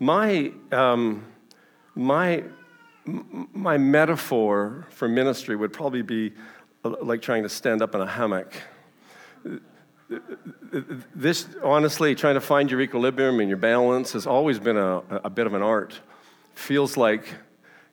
[0.00, 1.24] My, um,
[1.94, 2.44] my,
[3.04, 6.32] my metaphor for ministry would probably be
[6.82, 8.54] like trying to stand up in a hammock.
[11.14, 15.30] This, honestly, trying to find your equilibrium and your balance has always been a, a
[15.30, 15.98] bit of an art.
[16.54, 17.26] Feels like,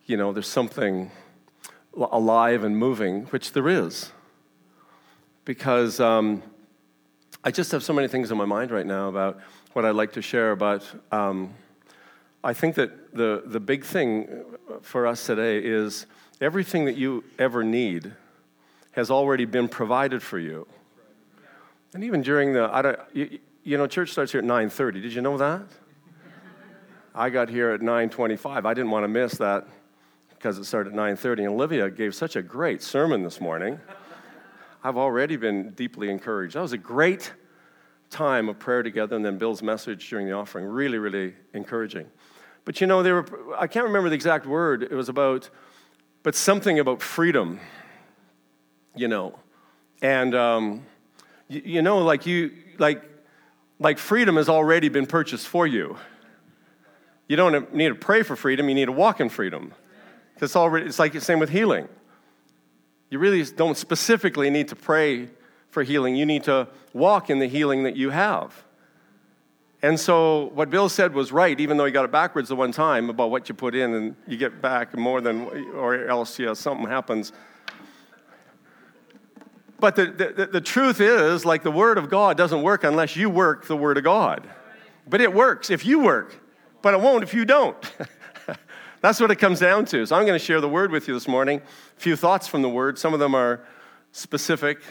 [0.07, 1.11] you know, there's something
[1.95, 4.11] alive and moving, which there is.
[5.45, 6.41] Because um,
[7.43, 9.39] I just have so many things in my mind right now about
[9.73, 10.83] what I'd like to share, about.
[11.11, 11.53] um,
[12.43, 14.43] I think that the, the big thing
[14.81, 16.07] for us today is
[16.39, 18.13] everything that you ever need
[18.93, 20.67] has already been provided for you.
[21.93, 24.93] And even during the, I don't, you, you know, church starts here at 9.30.
[25.01, 25.61] Did you know that?
[27.13, 28.65] I got here at 9.25.
[28.65, 29.67] I didn't want to miss that
[30.29, 31.39] because it started at 9.30.
[31.39, 33.79] And Olivia gave such a great sermon this morning.
[34.83, 36.55] I've already been deeply encouraged.
[36.55, 37.33] That was a great
[38.09, 40.65] time of prayer together, and then Bill's message during the offering.
[40.65, 42.07] Really, really encouraging.
[42.65, 43.25] But you know, they were,
[43.57, 44.83] I can't remember the exact word.
[44.83, 45.49] It was about,
[46.23, 47.59] but something about freedom,
[48.95, 49.39] you know.
[50.01, 50.85] And, um,
[51.47, 53.03] you, you know, like you, like,
[53.79, 55.97] like freedom has already been purchased for you.
[57.27, 59.73] You don't need to pray for freedom, you need to walk in freedom.
[60.41, 61.87] It's already, it's like the same with healing.
[63.09, 65.29] You really don't specifically need to pray
[65.69, 66.15] for healing.
[66.15, 68.63] You need to walk in the healing that you have.
[69.83, 72.71] And so, what Bill said was right, even though he got it backwards the one
[72.71, 76.53] time about what you put in and you get back more than, or else yeah,
[76.53, 77.33] something happens.
[79.79, 83.31] But the, the, the truth is, like the Word of God doesn't work unless you
[83.31, 84.47] work the Word of God.
[85.09, 86.39] But it works if you work,
[86.83, 87.75] but it won't if you don't.
[89.01, 90.05] That's what it comes down to.
[90.05, 91.59] So I'm going to share the Word with you this morning.
[91.59, 92.99] A few thoughts from the Word.
[92.99, 93.65] Some of them are
[94.11, 94.81] specific,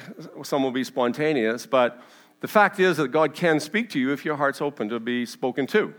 [0.42, 2.02] some will be spontaneous, but
[2.40, 5.26] the fact is that God can speak to you if your heart's open to be
[5.26, 5.94] spoken to.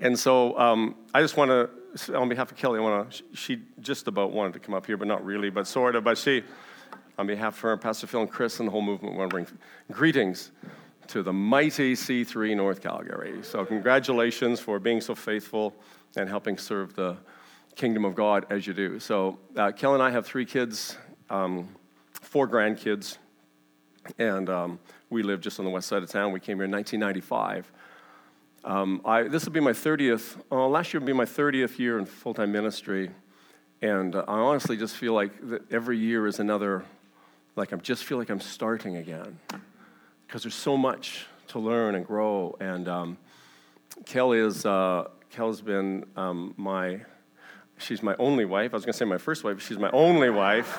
[0.00, 3.62] And so um, I just want to, on behalf of Kelly, I want to, she
[3.80, 6.02] just about wanted to come up here, but not really, but sort of.
[6.02, 6.42] But she,
[7.16, 9.46] on behalf of her, Pastor Phil and Chris and the whole movement, want to bring
[9.92, 10.50] greetings
[11.08, 13.42] to the mighty C3 North Calgary.
[13.42, 15.74] So congratulations for being so faithful
[16.16, 17.16] and helping serve the
[17.76, 18.98] kingdom of God as you do.
[18.98, 20.96] So uh, Kelly and I have three kids,
[21.30, 21.68] um,
[22.12, 23.18] four grandkids,
[24.18, 24.78] and um,
[25.10, 26.32] we live just on the west side of town.
[26.32, 27.70] We came here in 1995.
[28.64, 31.98] Um, I, this will be my 30th, uh, last year will be my 30th year
[31.98, 33.10] in full time ministry.
[33.80, 35.32] And uh, I honestly just feel like
[35.70, 36.84] every year is another,
[37.56, 39.38] like I just feel like I'm starting again.
[40.26, 42.56] Because there's so much to learn and grow.
[42.60, 43.18] And um,
[44.06, 47.00] Kelly is, uh, Kel's been um, my,
[47.78, 48.72] she's my only wife.
[48.72, 50.78] I was going to say my first wife, but she's my only wife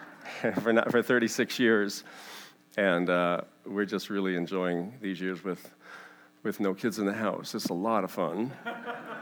[0.62, 2.02] for, not, for 36 years.
[2.76, 5.70] And uh, we're just really enjoying these years with,
[6.42, 7.54] with no kids in the house.
[7.54, 8.52] It's a lot of fun.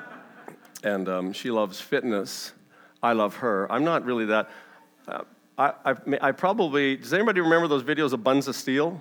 [0.83, 2.53] and um, she loves fitness.
[3.03, 3.71] I love her.
[3.71, 4.51] I'm not really that.
[5.07, 5.23] Uh,
[5.57, 9.01] I, I, I, probably, does anybody remember those videos of buns of steel?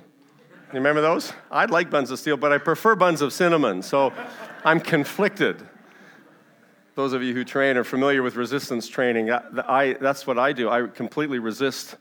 [0.50, 1.32] You remember those?
[1.52, 4.14] I like buns of steel, but I prefer buns of cinnamon, so
[4.66, 5.66] I'm conflicted.
[6.96, 9.32] Those of you who train are familiar with resistance training.
[9.32, 10.70] I, I, that's what I do.
[10.70, 11.96] I completely resist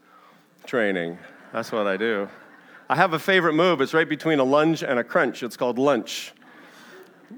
[0.64, 1.18] training.
[1.56, 2.28] That's what I do.
[2.86, 3.80] I have a favorite move.
[3.80, 5.42] It's right between a lunge and a crunch.
[5.42, 6.34] It's called lunch.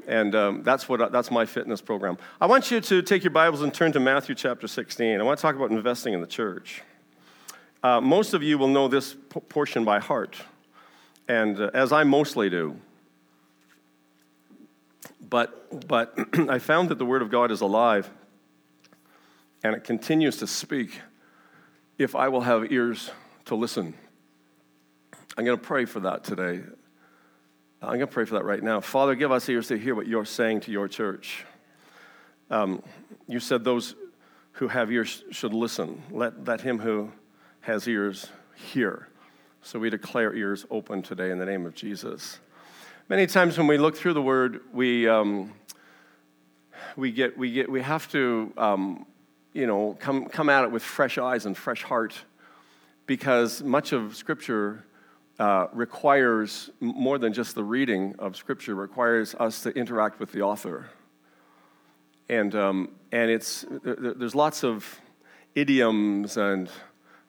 [0.08, 2.18] And um, that's, what, that's my fitness program.
[2.40, 5.20] I want you to take your Bibles and turn to Matthew chapter 16.
[5.20, 6.82] I want to talk about investing in the church.
[7.84, 10.36] Uh, most of you will know this p- portion by heart,
[11.28, 12.74] and uh, as I mostly do.
[15.30, 16.18] But, but
[16.48, 18.10] I found that the Word of God is alive,
[19.62, 21.02] and it continues to speak
[21.98, 23.12] if I will have ears
[23.44, 23.94] to listen.
[25.38, 26.60] I'm going to pray for that today.
[27.80, 28.80] I'm going to pray for that right now.
[28.80, 31.44] Father, give us ears to hear what you're saying to your church.
[32.50, 32.82] Um,
[33.28, 33.94] you said those
[34.54, 36.02] who have ears should listen.
[36.10, 37.12] Let, let him who
[37.60, 39.10] has ears hear.
[39.62, 42.40] So we declare ears open today in the name of Jesus.
[43.08, 45.52] Many times when we look through the word, we, um,
[46.96, 49.06] we, get, we, get, we have to um,
[49.52, 52.24] you know, come, come at it with fresh eyes and fresh heart
[53.06, 54.84] because much of Scripture
[55.38, 60.42] uh, requires more than just the reading of Scripture, requires us to interact with the
[60.42, 60.88] author.
[62.28, 65.00] And, um, and it's, there's lots of
[65.54, 66.68] idioms and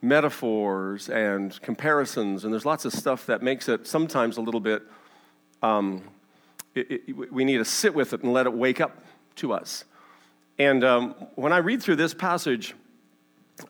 [0.02, 4.82] metaphors and comparisons, and there's lots of stuff that makes it sometimes a little bit,
[5.62, 6.02] um,
[6.76, 9.04] it, it, we need to sit with it and let it wake up
[9.36, 9.86] to us.
[10.58, 12.74] And um, when I read through this passage,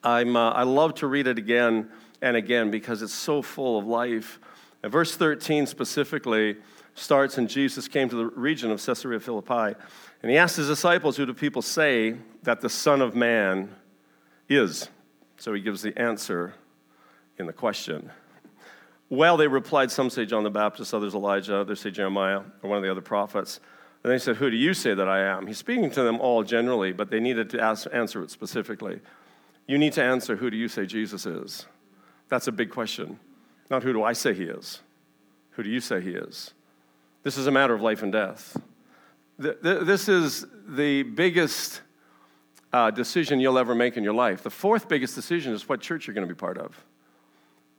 [0.04, 1.90] I'm, uh, I love to read it again
[2.22, 4.40] and again because it's so full of life.
[4.84, 6.58] In verse 13 specifically,
[7.00, 9.76] starts, and Jesus came to the region of Caesarea Philippi.
[10.22, 13.74] And he asked his disciples, Who do people say that the Son of Man
[14.48, 14.90] is?
[15.38, 16.54] So he gives the answer
[17.38, 18.12] in the question.
[19.10, 22.78] Well, they replied, Some say John the Baptist, others Elijah, others say Jeremiah, or one
[22.78, 23.60] of the other prophets.
[24.04, 25.48] And they said, Who do you say that I am?
[25.48, 29.00] He's speaking to them all generally, but they needed to ask, answer it specifically.
[29.68, 31.66] You need to answer, Who do you say Jesus is?
[32.30, 33.20] That's a big question.
[33.70, 34.82] Not who do I say he is?
[35.52, 36.54] Who do you say he is?
[37.24, 38.56] This is a matter of life and death.
[39.38, 41.82] This is the biggest
[42.72, 44.44] uh, decision you'll ever make in your life.
[44.44, 46.84] The fourth biggest decision is what church you're going to be part of.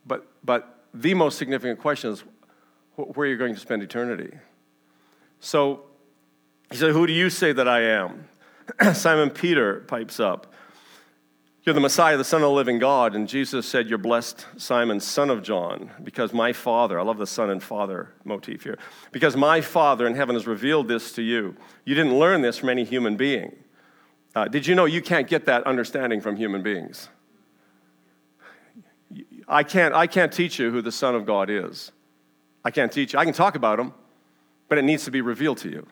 [0.05, 2.23] But, but the most significant question is
[2.95, 4.31] where you're going to spend eternity.
[5.39, 5.83] So
[6.69, 8.27] he said, Who do you say that I am?
[8.93, 10.50] Simon Peter pipes up.
[11.63, 13.15] You're the Messiah, the Son of the living God.
[13.15, 17.27] And Jesus said, You're blessed, Simon, son of John, because my Father, I love the
[17.27, 18.79] Son and Father motif here,
[19.11, 21.55] because my Father in heaven has revealed this to you.
[21.85, 23.55] You didn't learn this from any human being.
[24.33, 27.09] Uh, did you know you can't get that understanding from human beings?
[29.47, 31.91] I can't, I can't teach you who the Son of God is.
[32.65, 33.19] I can't teach you.
[33.19, 33.93] I can talk about him,
[34.67, 35.85] but it needs to be revealed to you.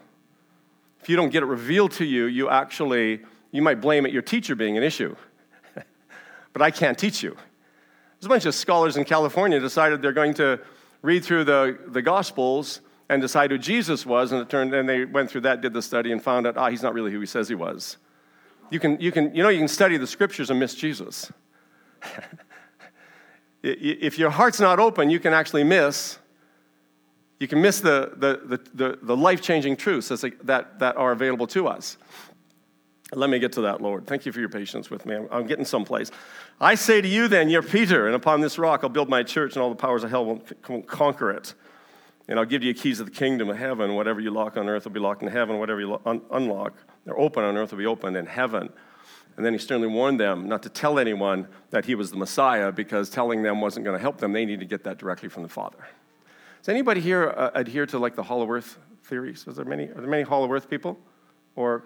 [1.01, 3.21] If you don't get it revealed to you, you actually,
[3.51, 5.16] you might blame it your teacher being an issue
[6.53, 7.31] but I can't teach you.
[7.31, 10.59] There's a bunch of scholars in California decided they're going to
[11.01, 15.05] read through the, the Gospels and decide who Jesus was, and it turned, and they
[15.05, 17.25] went through that, did the study, and found out, ah, he's not really who he
[17.25, 17.97] says he was.
[18.69, 21.31] You can, you can, you know, you can study the scriptures and miss Jesus.
[23.63, 26.19] if your heart's not open, you can actually miss,
[27.39, 31.97] you can miss the, the, the, the life-changing truths that, that are available to us.
[33.13, 34.06] Let me get to that, Lord.
[34.06, 35.15] Thank you for your patience with me.
[35.15, 36.11] I'm, I'm, getting someplace.
[36.61, 39.56] I say to you, then, you're Peter, and upon this rock I'll build my church,
[39.56, 41.56] and all the powers of hell won't, won't conquer it.
[42.27, 43.95] And I'll give you keys of the kingdom of heaven.
[43.95, 45.57] Whatever you lock on earth will be locked in heaven.
[45.57, 46.73] Whatever you un- unlock
[47.07, 48.69] or open on earth will be opened in heaven.
[49.35, 52.71] And then he sternly warned them not to tell anyone that he was the Messiah
[52.71, 54.33] because telling them wasn't going to help them.
[54.33, 55.79] They need to get that directly from the Father.
[56.61, 59.45] Does anybody here uh, adhere to like the Hollow Earth theories?
[59.47, 61.00] Is there many, are there many Hollow Earth people?
[61.56, 61.83] Or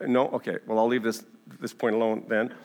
[0.00, 0.28] no?
[0.28, 1.24] Okay, well, I'll leave this,
[1.60, 2.54] this point alone then.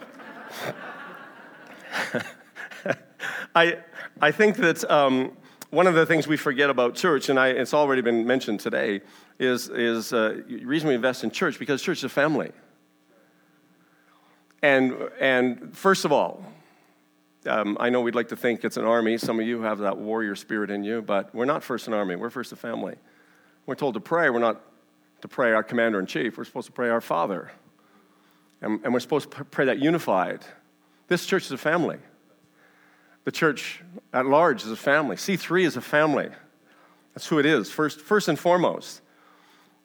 [3.55, 3.77] I,
[4.21, 5.31] I think that um,
[5.69, 9.01] one of the things we forget about church, and I, it's already been mentioned today,
[9.39, 12.51] is, is uh, reason we invest in church because church is a family.
[14.61, 16.45] And, and first of all,
[17.47, 19.17] um, I know we'd like to think it's an army.
[19.17, 22.15] Some of you have that warrior spirit in you, but we're not first an army.
[22.15, 22.95] We're first a family.
[23.65, 24.29] We're told to pray.
[24.29, 24.61] We're not
[25.21, 26.37] to pray our commander in chief.
[26.37, 27.51] We're supposed to pray our Father.
[28.61, 30.45] And, and we're supposed to pray that unified.
[31.07, 31.97] This church is a family.
[33.23, 33.83] The church
[34.13, 35.15] at large is a family.
[35.15, 36.29] C3 is a family.
[37.13, 39.01] That's who it is, first, first and foremost.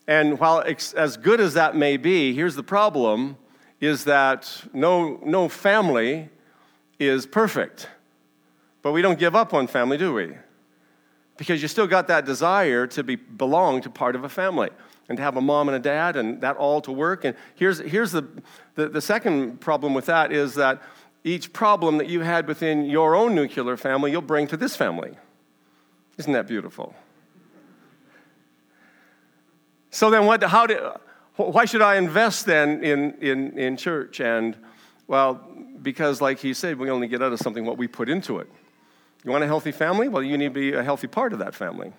[0.07, 0.63] And while
[0.97, 3.37] as good as that may be, here's the problem
[3.81, 6.31] is that no, no family
[6.99, 7.89] is perfect.
[8.83, 10.35] But we don't give up on family, do we?
[11.37, 14.71] Because you still got that desire to be, belong to part of a family
[15.09, 17.25] and to have a mom and a dad and that all to work.
[17.25, 18.27] And here's, here's the,
[18.75, 20.83] the, the second problem with that is that
[21.25, 25.17] each problem that you had within your own nuclear family, you'll bring to this family.
[26.19, 26.95] Isn't that beautiful?
[29.91, 30.93] So then, what, how do,
[31.37, 34.21] why should I invest then in, in, in church?
[34.21, 34.57] And,
[35.07, 35.41] well,
[35.81, 38.49] because, like he said, we only get out of something what we put into it.
[39.25, 40.09] You want a healthy family?
[40.09, 41.93] Well, you need to be a healthy part of that family.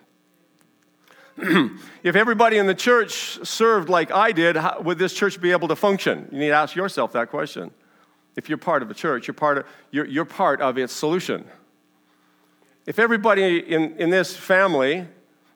[2.03, 5.67] if everybody in the church served like I did, how, would this church be able
[5.67, 6.27] to function?
[6.31, 7.69] You need to ask yourself that question.
[8.35, 11.45] If you're part of a church, you're part of, you're, you're part of its solution.
[12.87, 15.07] If everybody in, in this family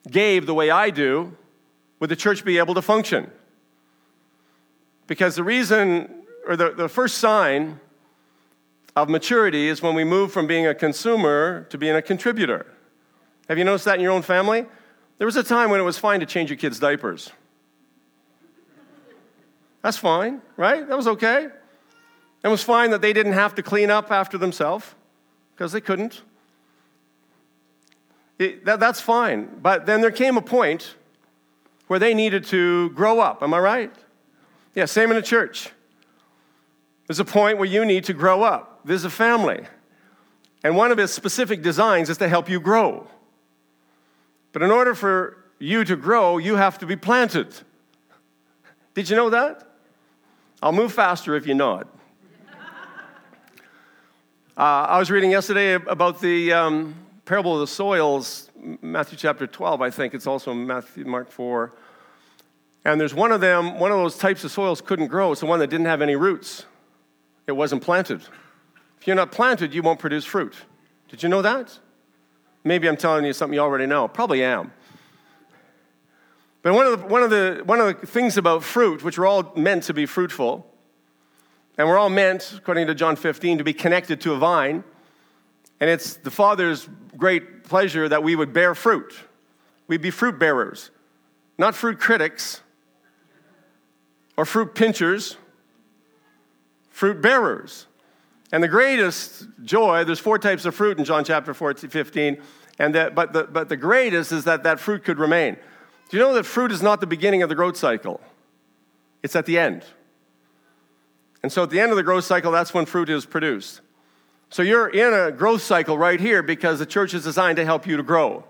[0.10, 1.36] gave the way I do,
[2.00, 3.32] would the church be able to function?
[5.08, 7.80] Because the reason, or the, the first sign
[8.96, 12.68] of maturity is when we move from being a consumer to being a contributor.
[13.48, 14.66] Have you noticed that in your own family?
[15.22, 17.30] There was a time when it was fine to change your kids' diapers.
[19.84, 20.88] That's fine, right?
[20.88, 21.48] That was okay.
[22.44, 24.96] It was fine that they didn't have to clean up after themselves
[25.54, 26.24] because they couldn't.
[28.40, 29.60] It, that, that's fine.
[29.62, 30.96] But then there came a point
[31.86, 33.44] where they needed to grow up.
[33.44, 33.94] Am I right?
[34.74, 35.70] Yeah, same in the church.
[37.06, 38.80] There's a point where you need to grow up.
[38.86, 39.68] There's a family.
[40.64, 43.08] And one of its specific designs is to help you grow.
[44.52, 47.54] But in order for you to grow, you have to be planted.
[48.94, 49.68] Did you know that?
[50.62, 51.88] I'll move faster if you nod.
[54.58, 56.94] Uh, I was reading yesterday about the um,
[57.26, 60.14] parable of the soils Matthew chapter 12, I think.
[60.14, 61.74] It's also Matthew, Mark 4.
[62.86, 65.32] And there's one of them, one of those types of soils couldn't grow.
[65.32, 66.66] It's the one that didn't have any roots.
[67.48, 68.22] It wasn't planted.
[69.00, 70.56] If you're not planted, you won't produce fruit.
[71.10, 71.80] Did you know that?
[72.64, 74.08] Maybe I'm telling you something you already know.
[74.08, 74.72] Probably am.
[76.62, 79.26] But one of, the, one, of the, one of the things about fruit, which we're
[79.26, 80.68] all meant to be fruitful,
[81.78, 84.84] and we're all meant, according to John 15, to be connected to a vine,
[85.80, 86.88] and it's the Father's
[87.18, 89.14] great pleasure that we would bear fruit.
[89.88, 90.92] We'd be fruit bearers,
[91.58, 92.62] not fruit critics
[94.38, 95.38] or fruit pinchers,
[96.92, 97.88] fruit bearers.
[98.52, 102.42] And the greatest joy, there's four types of fruit in John chapter 14, 15,
[102.80, 105.56] and that, but, the, but the greatest is that that fruit could remain.
[106.10, 108.20] Do you know that fruit is not the beginning of the growth cycle?
[109.24, 109.86] It's at the end.
[111.44, 113.82] And so at the end of the growth cycle, that's when fruit is produced.
[114.50, 117.88] So you're in a growth cycle right here because the church is designed to help
[117.88, 118.44] you to grow.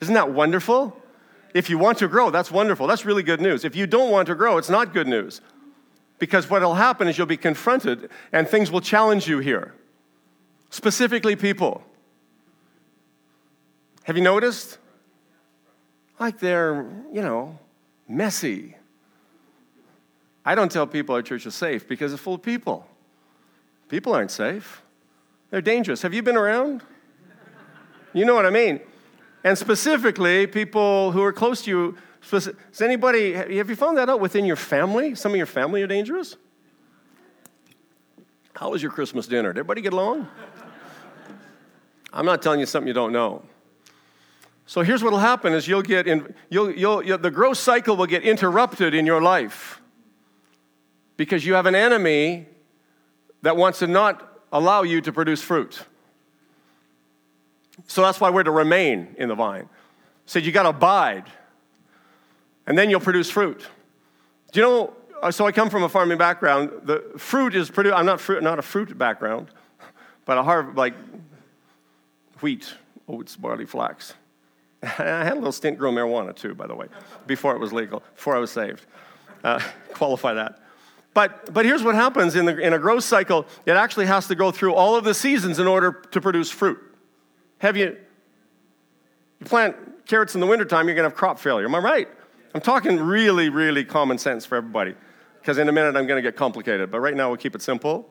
[0.00, 0.96] Isn't that wonderful?
[1.54, 2.86] If you want to grow, that's wonderful.
[2.86, 3.64] That's really good news.
[3.64, 5.40] If you don't want to grow, it's not good news.
[6.18, 9.74] Because what will happen is you'll be confronted and things will challenge you here.
[10.70, 11.82] Specifically, people.
[14.04, 14.78] Have you noticed?
[16.18, 17.58] like they're, you know,
[18.08, 18.74] messy.
[20.44, 22.86] I don't tell people our church is safe because it's full of people.
[23.88, 24.82] People aren't safe,
[25.50, 26.02] they're dangerous.
[26.02, 26.82] Have you been around?
[28.12, 28.80] You know what I mean.
[29.44, 31.96] And specifically, people who are close to you.
[32.30, 35.14] Does anybody, have you found that out within your family?
[35.14, 36.36] Some of your family are dangerous?
[38.54, 39.52] How was your Christmas dinner?
[39.52, 40.28] Did everybody get along?
[42.12, 43.42] I'm not telling you something you don't know.
[44.66, 47.96] So here's what will happen is you'll get in, you'll, you'll, you'll, the growth cycle
[47.96, 49.80] will get interrupted in your life
[51.16, 52.46] because you have an enemy
[53.42, 55.82] that wants to not allow you to produce fruit.
[57.86, 59.68] So that's why we're to remain in the vine.
[60.26, 61.24] Said so you got to abide,
[62.68, 63.66] and then you'll produce fruit.
[64.52, 64.92] Do you know?
[65.20, 66.70] Uh, so I come from a farming background.
[66.84, 67.96] The fruit is produced.
[67.96, 69.48] I'm not fruit, not a fruit background,
[70.26, 70.94] but a harvest like
[72.40, 72.72] wheat,
[73.08, 74.14] oats, barley, flax.
[74.82, 76.86] I had a little stint growing marijuana too, by the way,
[77.26, 78.84] before it was legal, before I was saved.
[79.42, 79.60] Uh,
[79.94, 80.60] qualify that.
[81.14, 84.34] But, but here's what happens in, the, in a growth cycle it actually has to
[84.34, 86.78] go through all of the seasons in order to produce fruit.
[87.58, 87.96] Have you,
[89.40, 91.64] you plant carrots in the wintertime, you're going to have crop failure.
[91.64, 92.08] Am I right?
[92.54, 94.94] I'm talking really, really common sense for everybody
[95.40, 97.62] because in a minute I'm going to get complicated, but right now we'll keep it
[97.62, 98.10] simple.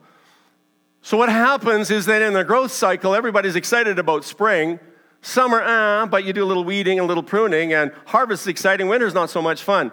[1.01, 4.79] So, what happens is that in the growth cycle, everybody's excited about spring
[5.22, 8.48] Summer, ah, but you do a little weeding and a little pruning, and harvest is
[8.48, 8.88] exciting.
[8.88, 9.91] Winter's not so much fun.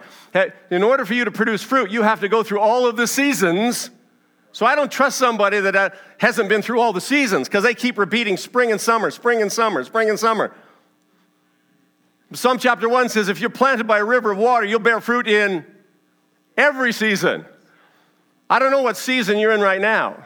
[0.71, 3.07] In order for you to produce fruit, you have to go through all of the
[3.07, 3.91] seasons.
[4.53, 7.75] So I don't trust somebody that uh, hasn't been through all the seasons because they
[7.75, 10.55] keep repeating spring and summer, spring and summer, spring and summer.
[12.33, 15.29] Psalm chapter 1 says, If you're planted by a river of water, you'll bear fruit
[15.29, 15.65] in
[16.57, 17.45] every season.
[18.49, 20.25] I don't know what season you're in right now,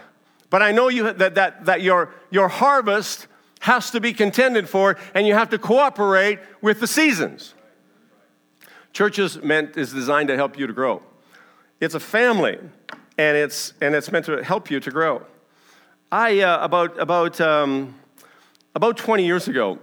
[0.50, 3.26] but I know you, that, that, that your, your harvest
[3.60, 7.54] has to be contended for, and you have to cooperate with the seasons.
[8.92, 11.02] Church is meant is designed to help you to grow.
[11.80, 12.58] It's a family,
[13.16, 15.22] and it's and it's meant to help you to grow.
[16.10, 17.94] I uh, about about um,
[18.74, 19.78] about 20 years ago,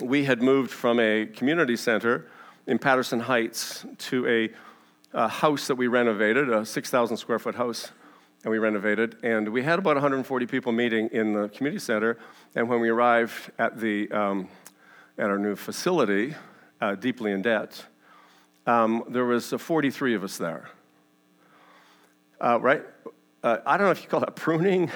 [0.00, 2.26] we had moved from a community center
[2.66, 4.50] in Patterson Heights to a,
[5.12, 7.90] a house that we renovated, a 6,000 square foot house
[8.44, 9.16] and we renovated.
[9.22, 12.18] And we had about 140 people meeting in the community center.
[12.54, 14.48] And when we arrived at, the, um,
[15.18, 16.34] at our new facility,
[16.80, 17.84] uh, deeply in debt,
[18.66, 20.68] um, there was uh, 43 of us there.
[22.40, 22.84] Uh, right?
[23.42, 24.90] Uh, I don't know if you call that pruning.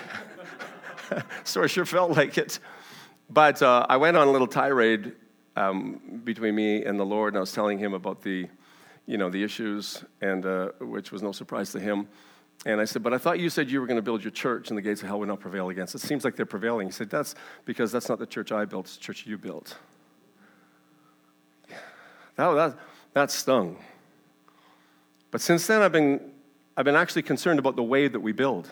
[1.44, 2.58] so I sure felt like it.
[3.30, 5.12] But uh, I went on a little tirade
[5.54, 8.48] um, between me and the Lord, and I was telling him about the,
[9.06, 12.08] you know, the issues, and uh, which was no surprise to him.
[12.66, 14.68] And I said, But I thought you said you were going to build your church
[14.68, 16.00] and the gates of hell would not prevail against it.
[16.00, 16.88] Seems like they're prevailing.
[16.88, 19.76] He said, That's because that's not the church I built, it's the church you built.
[22.36, 22.78] That, that,
[23.12, 23.76] that stung.
[25.30, 26.30] But since then, I've been,
[26.74, 28.70] I've been actually concerned about the way that we build.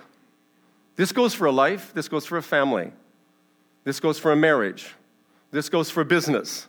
[0.96, 2.92] This goes for a life, this goes for a family,
[3.88, 4.94] this goes for a marriage,
[5.50, 6.66] this goes for business.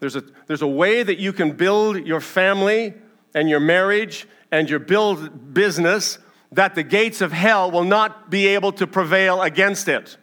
[0.00, 2.94] There's a, there's a way that you can build your family
[3.34, 6.18] and your marriage and your build business
[6.50, 10.16] that the gates of hell will not be able to prevail against it.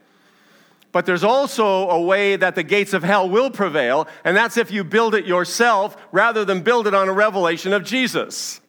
[0.91, 4.71] But there's also a way that the gates of hell will prevail, and that's if
[4.71, 8.59] you build it yourself rather than build it on a revelation of Jesus.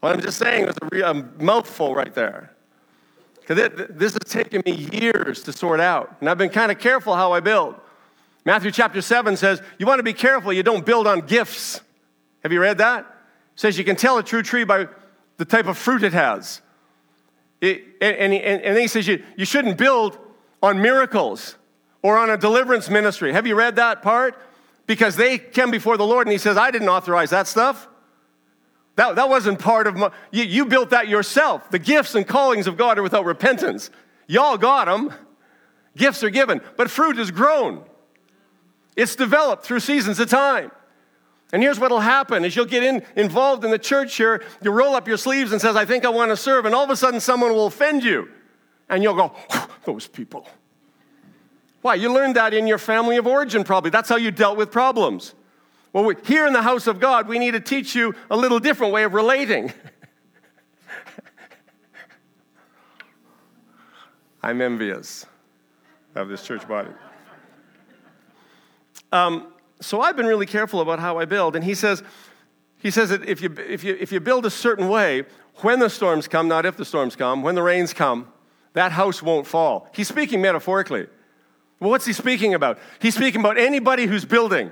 [0.00, 2.56] What I'm just saying is a, a mouthful right there.
[3.48, 7.14] Because this has taken me years to sort out, and I've been kind of careful
[7.14, 7.76] how I build.
[8.44, 11.80] Matthew chapter 7 says, You want to be careful you don't build on gifts.
[12.42, 13.00] Have you read that?
[13.00, 14.86] It says you can tell a true tree by
[15.38, 16.60] the type of fruit it has.
[17.62, 20.18] It, and, and, and, then he says you, you shouldn't build
[20.62, 21.56] on miracles
[22.02, 23.32] or on a deliverance ministry.
[23.32, 24.38] Have you read that part?
[24.86, 27.88] Because they came before the Lord and he says, I didn't authorize that stuff.
[28.98, 31.70] That, that wasn't part of my, you, you built that yourself.
[31.70, 33.90] The gifts and callings of God are without repentance.
[34.26, 35.14] Y'all got them.
[35.96, 37.84] Gifts are given, but fruit is grown.
[38.96, 40.72] It's developed through seasons of time.
[41.52, 44.96] And here's what'll happen is you'll get in, involved in the church here, you roll
[44.96, 46.96] up your sleeves and says, I think I want to serve, and all of a
[46.96, 48.28] sudden someone will offend you.
[48.88, 49.32] And you'll go,
[49.84, 50.44] those people.
[51.82, 51.94] Why?
[51.94, 53.90] You learned that in your family of origin, probably.
[53.90, 55.34] That's how you dealt with problems.
[55.92, 58.58] Well, we, here in the house of God, we need to teach you a little
[58.58, 59.72] different way of relating.
[64.42, 65.24] I'm envious
[66.14, 66.90] of this church body.
[69.12, 71.56] Um, so I've been really careful about how I build.
[71.56, 72.02] And he says,
[72.78, 75.24] he says that if you, if, you, if you build a certain way,
[75.56, 78.32] when the storms come, not if the storms come, when the rains come,
[78.74, 79.88] that house won't fall.
[79.94, 81.06] He's speaking metaphorically.
[81.80, 82.78] Well, what's he speaking about?
[83.00, 84.70] He's speaking about anybody who's building.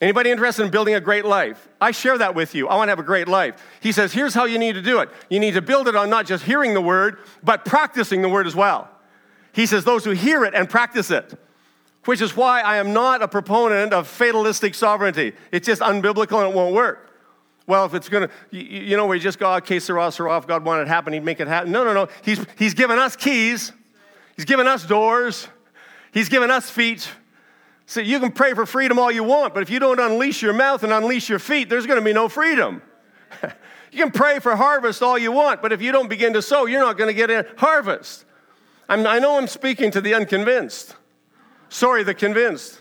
[0.00, 1.68] Anybody interested in building a great life?
[1.80, 2.68] I share that with you.
[2.68, 3.60] I want to have a great life.
[3.80, 5.08] He says, here's how you need to do it.
[5.28, 8.46] You need to build it on not just hearing the word, but practicing the word
[8.46, 8.88] as well.
[9.52, 11.36] He says, those who hear it and practice it
[12.08, 15.34] which is why I am not a proponent of fatalistic sovereignty.
[15.52, 17.10] It's just unbiblical and it won't work.
[17.66, 20.64] Well, if it's going to, you, know, we just go, okay, Sarah, Sarah, if God
[20.64, 21.70] wanted it happen, he'd make it happen.
[21.70, 22.08] No, no, no.
[22.22, 23.72] He's, he's given us keys.
[24.36, 25.48] He's given us doors.
[26.10, 27.10] He's given us feet.
[27.88, 30.52] So you can pray for freedom all you want, but if you don't unleash your
[30.52, 32.82] mouth and unleash your feet, there's going to be no freedom.
[33.90, 36.66] you can pray for harvest all you want, but if you don't begin to sow,
[36.66, 38.26] you're not going to get a harvest.
[38.90, 40.96] I'm, I know I'm speaking to the unconvinced.
[41.70, 42.78] Sorry, the convinced.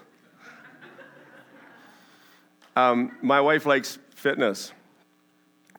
[2.75, 4.73] Um, my wife likes fitness.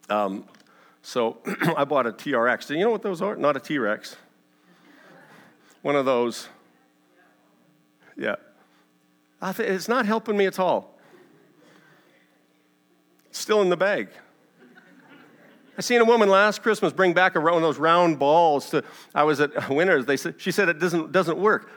[0.08, 0.46] Um,
[1.02, 1.36] so
[1.76, 2.68] I bought a TRX.
[2.68, 3.36] Do you know what those are?
[3.36, 4.16] Not a T Rex.
[5.82, 6.48] One of those.
[8.16, 8.36] Yeah.
[9.40, 10.98] Th- it's not helping me at all.
[13.30, 14.08] It's still in the bag.
[15.76, 18.82] I seen a woman last Christmas bring back a, one of those round balls to.
[19.14, 20.06] I was at Winners.
[20.06, 21.70] They said she said it doesn't doesn't work.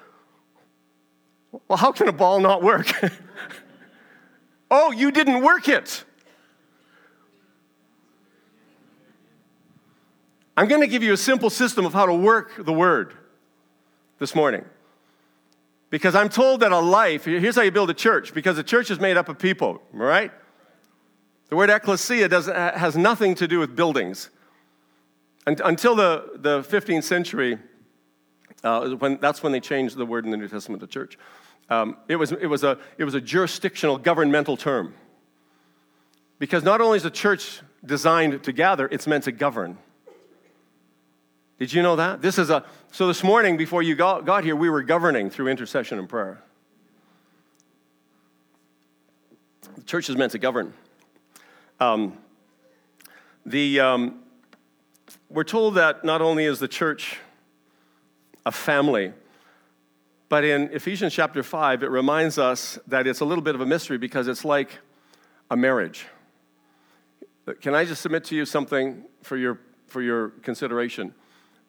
[1.67, 2.87] Well, how can a ball not work?
[4.71, 6.03] oh, you didn't work it.
[10.57, 13.13] I'm going to give you a simple system of how to work the word
[14.19, 14.65] this morning.
[15.91, 18.89] Because I'm told that a life, here's how you build a church, because a church
[18.89, 20.31] is made up of people, right?
[21.49, 24.29] The word ecclesia does, has nothing to do with buildings.
[25.45, 27.57] Until the, the 15th century,
[28.63, 31.19] uh, when, that's when they changed the word in the New Testament to church.
[31.69, 34.93] Um, it, was, it, was a, it was a jurisdictional governmental term.
[36.39, 39.77] Because not only is the church designed to gather, it's meant to govern.
[41.61, 42.23] Did you know that?
[42.23, 45.47] This is a, so this morning, before you got, got here, we were governing through
[45.47, 46.41] intercession and prayer.
[49.75, 50.73] The church is meant to govern.
[51.79, 52.17] Um,
[53.45, 54.23] the, um,
[55.29, 57.19] we're told that not only is the church
[58.43, 59.13] a family,
[60.29, 63.67] but in Ephesians chapter 5, it reminds us that it's a little bit of a
[63.67, 64.79] mystery because it's like
[65.51, 66.07] a marriage.
[67.61, 71.13] Can I just submit to you something for your, for your consideration?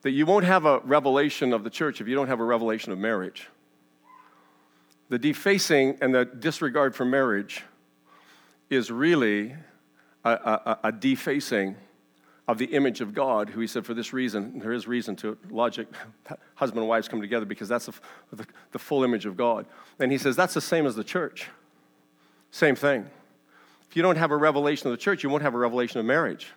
[0.02, 2.92] That you won't have a revelation of the church if you don't have a revelation
[2.92, 3.48] of marriage.
[5.08, 7.62] The defacing and the disregard for marriage
[8.70, 9.54] is really
[10.24, 11.76] a, a, a defacing
[12.48, 15.30] of the image of God, who he said, for this reason, there is reason to
[15.30, 15.86] it, logic,
[16.54, 17.92] husband and wives come together because that's the,
[18.32, 19.66] the, the full image of God.
[19.98, 21.48] And he says, that's the same as the church.
[22.50, 23.08] Same thing.
[23.88, 26.06] If you don't have a revelation of the church, you won't have a revelation of
[26.06, 26.48] marriage.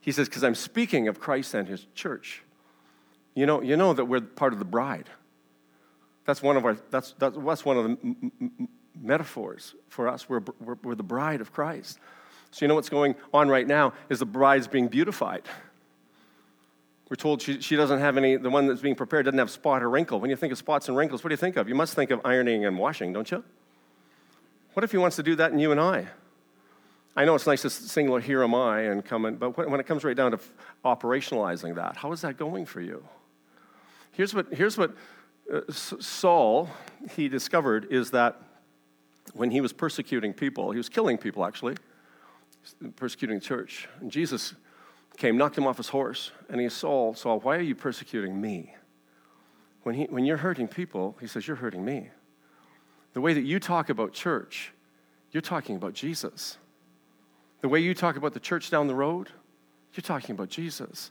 [0.00, 2.42] He says, because I'm speaking of Christ and his church.
[3.34, 5.08] You know, you know that we're part of the bride.
[6.24, 8.68] That's one of our, that's, that's, one of the m- m-
[9.00, 10.28] metaphors for us.
[10.28, 11.98] We're, we're, we're the bride of Christ.
[12.50, 15.42] So, you know what's going on right now is the bride's being beautified.
[17.08, 19.82] We're told she, she doesn't have any, the one that's being prepared doesn't have spot
[19.82, 20.20] or wrinkle.
[20.20, 21.68] When you think of spots and wrinkles, what do you think of?
[21.68, 23.42] You must think of ironing and washing, don't you?
[24.74, 26.08] What if he wants to do that in you and I?
[27.14, 29.86] I know it's nice to sing Here Am I and come in, but when it
[29.86, 30.40] comes right down to
[30.84, 33.06] operationalizing that, how is that going for you?
[34.12, 34.94] Here's what, here's what
[35.52, 36.68] uh, Saul,
[37.14, 38.40] he discovered is that
[39.34, 41.76] when he was persecuting people, he was killing people actually,
[42.96, 43.88] persecuting the church.
[44.00, 44.54] And Jesus
[45.16, 48.74] came, knocked him off his horse, and he Saul, Saul, why are you persecuting me?
[49.82, 52.10] When, he, when you're hurting people, he says, You're hurting me.
[53.14, 54.72] The way that you talk about church,
[55.32, 56.56] you're talking about Jesus.
[57.60, 59.28] The way you talk about the church down the road,
[59.94, 61.10] you're talking about Jesus.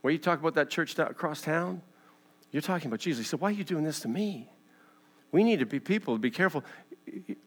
[0.00, 1.82] The way you talk about that church across town,
[2.54, 3.26] you're talking about Jesus.
[3.26, 4.48] He said, Why are you doing this to me?
[5.32, 6.62] We need to be people, to be careful.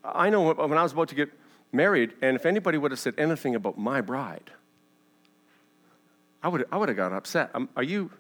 [0.04, 1.30] I know when I was about to get
[1.72, 4.52] married, and if anybody would have said anything about my bride,
[6.44, 7.52] I would, I would have gotten upset.
[7.78, 8.12] Are you?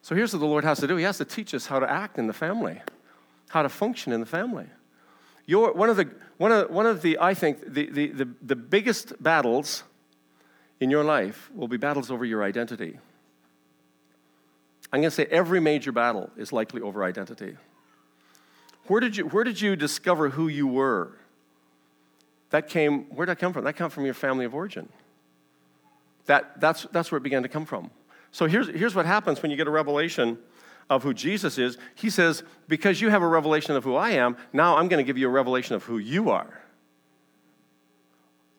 [0.00, 1.90] So here's what the Lord has to do He has to teach us how to
[1.90, 2.80] act in the family,
[3.50, 4.66] how to function in the family.
[5.44, 8.56] Your, one, of the, one, of, one of the, I think, the, the, the, the
[8.56, 9.84] biggest battles
[10.80, 12.98] in your life will be battles over your identity.
[14.96, 17.54] I'm going to say every major battle is likely over identity.
[18.86, 21.12] Where did you, where did you discover who you were?
[22.48, 23.64] That came, where did that come from?
[23.64, 24.88] That came from your family of origin.
[26.24, 27.90] That, that's, that's where it began to come from.
[28.32, 30.38] So here's, here's what happens when you get a revelation
[30.88, 31.76] of who Jesus is.
[31.94, 35.06] He says, Because you have a revelation of who I am, now I'm going to
[35.06, 36.62] give you a revelation of who you are.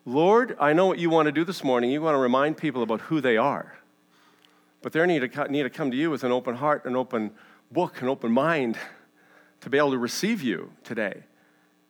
[0.06, 1.90] Lord, I know what you want to do this morning.
[1.90, 3.78] You want to remind people about who they are.
[4.88, 7.32] But they need to, need to come to you with an open heart, an open
[7.74, 8.78] book, an open mind
[9.60, 11.24] to be able to receive you today.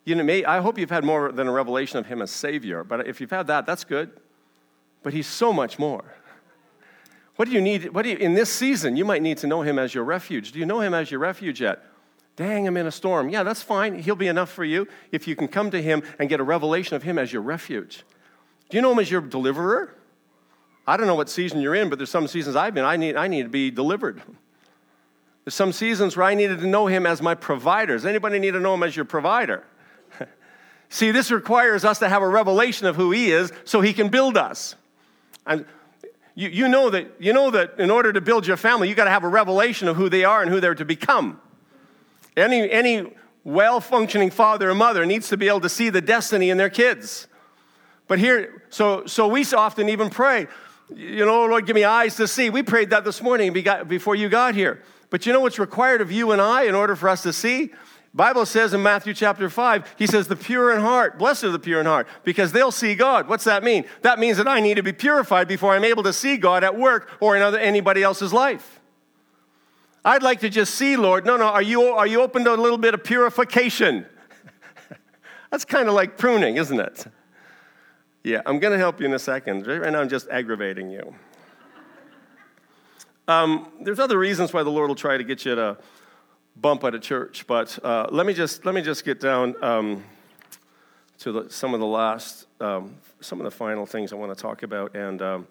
[0.04, 2.82] You know, may, I hope you've had more than a revelation of Him as Savior,
[2.82, 4.10] but if you've had that, that's good.
[5.04, 6.02] But He's so much more.
[7.36, 7.94] What do you need?
[7.94, 10.50] What do you, in this season, you might need to know Him as your refuge.
[10.50, 11.80] Do you know Him as your refuge yet?
[12.34, 13.28] Dang, I'm in a storm.
[13.28, 13.94] Yeah, that's fine.
[14.00, 16.96] He'll be enough for you if you can come to Him and get a revelation
[16.96, 18.02] of Him as your refuge.
[18.70, 19.94] Do you know Him as your deliverer?
[20.88, 23.14] I don't know what season you're in, but there's some seasons I've been, I need,
[23.14, 24.22] I need to be delivered.
[25.44, 27.92] There's some seasons where I needed to know him as my provider.
[27.92, 29.64] Does anybody need to know him as your provider?
[30.88, 34.08] See, this requires us to have a revelation of who he is so he can
[34.08, 34.76] build us.
[35.46, 35.66] And
[36.34, 39.04] you, you, know that, you know that in order to build your family, you got
[39.04, 41.38] to have a revelation of who they are and who they're to become.
[42.34, 43.12] Any, any
[43.44, 46.70] well functioning father or mother needs to be able to see the destiny in their
[46.70, 47.26] kids.
[48.06, 50.46] But here, so, so we often even pray,
[50.94, 52.50] you know, Lord, give me eyes to see.
[52.50, 54.82] We prayed that this morning before you got here.
[55.10, 57.72] But you know what's required of you and I in order for us to see?
[58.14, 61.58] Bible says in Matthew chapter 5, he says, the pure in heart, blessed are the
[61.58, 63.28] pure in heart, because they'll see God.
[63.28, 63.84] What's that mean?
[64.02, 66.76] That means that I need to be purified before I'm able to see God at
[66.76, 68.80] work or in other, anybody else's life.
[70.04, 71.26] I'd like to just see, Lord.
[71.26, 74.06] No, no, are you, are you open to a little bit of purification?
[75.50, 77.06] That's kind of like pruning, isn't it?
[78.24, 79.66] Yeah, I'm going to help you in a second.
[79.66, 81.14] Right now, I'm just aggravating you.
[83.28, 85.76] Um, there's other reasons why the Lord will try to get you to
[86.56, 90.04] bump at a church, but uh, let me just let me just get down um,
[91.18, 94.42] to the, some of the last, um, some of the final things I want to
[94.42, 95.46] talk about, and um,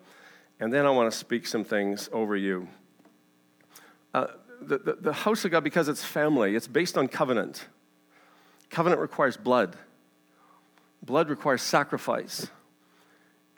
[0.59, 2.67] and then I want to speak some things over you.
[4.13, 4.27] Uh,
[4.59, 7.67] the, the, the house of God, because it's family, it's based on covenant.
[8.71, 9.75] Covenant requires blood.
[11.03, 12.47] Blood requires sacrifice.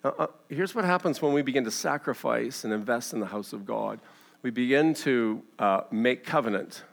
[0.03, 3.65] Uh, here's what happens when we begin to sacrifice and invest in the house of
[3.65, 3.99] God.
[4.41, 6.83] We begin to uh, make covenant.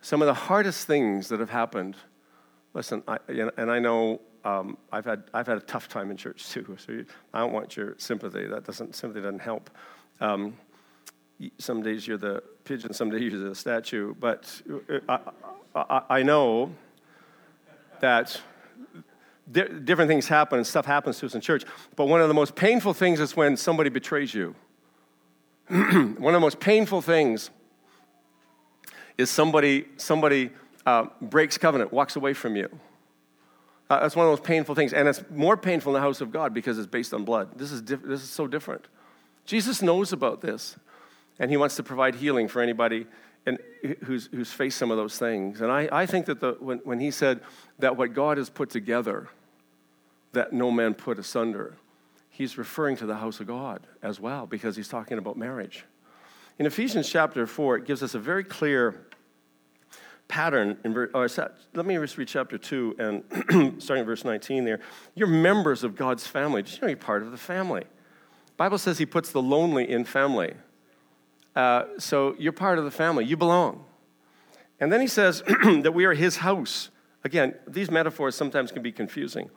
[0.00, 1.96] Some of the hardest things that have happened,
[2.72, 3.18] listen, I,
[3.58, 6.92] and I know um, I've, had, I've had a tough time in church too, so
[6.92, 8.46] you, I don't want your sympathy.
[8.46, 9.68] That doesn't, sympathy doesn't help.
[10.20, 10.56] Um,
[11.58, 14.62] some days you're the pigeon, some days you're the statue, but
[14.98, 15.18] uh,
[15.74, 16.72] I, I, I know
[18.00, 18.40] that
[19.50, 21.64] di- different things happen and stuff happens to us in church.
[21.96, 24.54] But one of the most painful things is when somebody betrays you.
[25.68, 27.50] one of the most painful things
[29.18, 30.50] is somebody, somebody
[30.86, 32.68] uh, breaks covenant, walks away from you.
[33.90, 34.92] Uh, that's one of those painful things.
[34.92, 37.58] And it's more painful in the house of God because it's based on blood.
[37.58, 38.86] This is, diff- this is so different.
[39.44, 40.76] Jesus knows about this,
[41.38, 43.06] and he wants to provide healing for anybody
[43.46, 43.58] and
[44.04, 45.62] who's, who's faced some of those things.
[45.62, 47.40] And I, I think that the, when, when he said
[47.78, 49.28] that what God has put together,
[50.32, 51.76] that no man put asunder.
[52.28, 55.84] He's referring to the house of God as well because he's talking about marriage.
[56.58, 59.06] In Ephesians chapter 4, it gives us a very clear
[60.28, 60.76] pattern.
[60.84, 60.94] In,
[61.74, 64.80] let me just read chapter 2 and starting at verse 19 there.
[65.14, 66.62] You're members of God's family.
[66.62, 67.84] Did you know you're part of the family?
[68.56, 70.54] Bible says he puts the lonely in family.
[71.56, 73.24] Uh, so you're part of the family.
[73.24, 73.84] You belong.
[74.80, 76.90] And then he says that we are his house.
[77.24, 79.50] Again, these metaphors sometimes can be confusing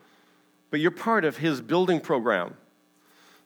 [0.71, 2.55] but you're part of his building program.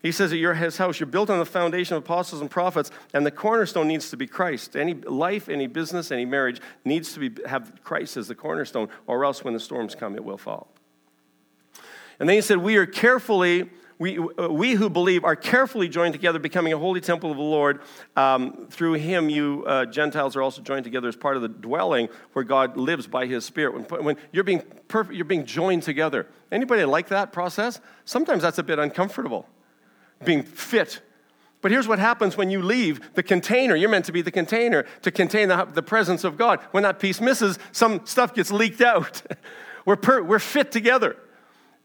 [0.02, 1.00] He says that you're his house.
[1.00, 4.28] You're built on the foundation of apostles and prophets, and the cornerstone needs to be
[4.28, 4.76] Christ.
[4.76, 9.26] Any life, any business, any marriage needs to be, have Christ as the cornerstone, or
[9.26, 10.68] else when the storms come, it will fall.
[12.20, 16.14] And then he said, We are carefully we, uh, we who believe are carefully joined
[16.14, 17.82] together, becoming a holy temple of the Lord.
[18.16, 22.10] Um, through him, you uh, Gentiles are also joined together as part of the dwelling
[22.34, 23.90] where God lives by his Spirit.
[23.90, 24.64] When, when you're, being
[25.12, 26.28] you're being joined together.
[26.52, 27.80] Anybody like that process?
[28.04, 29.48] Sometimes that's a bit uncomfortable,
[30.24, 31.02] being fit.
[31.62, 33.76] But here's what happens when you leave the container.
[33.76, 36.60] You're meant to be the container to contain the, the presence of God.
[36.72, 39.22] When that piece misses, some stuff gets leaked out.
[39.86, 41.16] we're, per, we're fit together.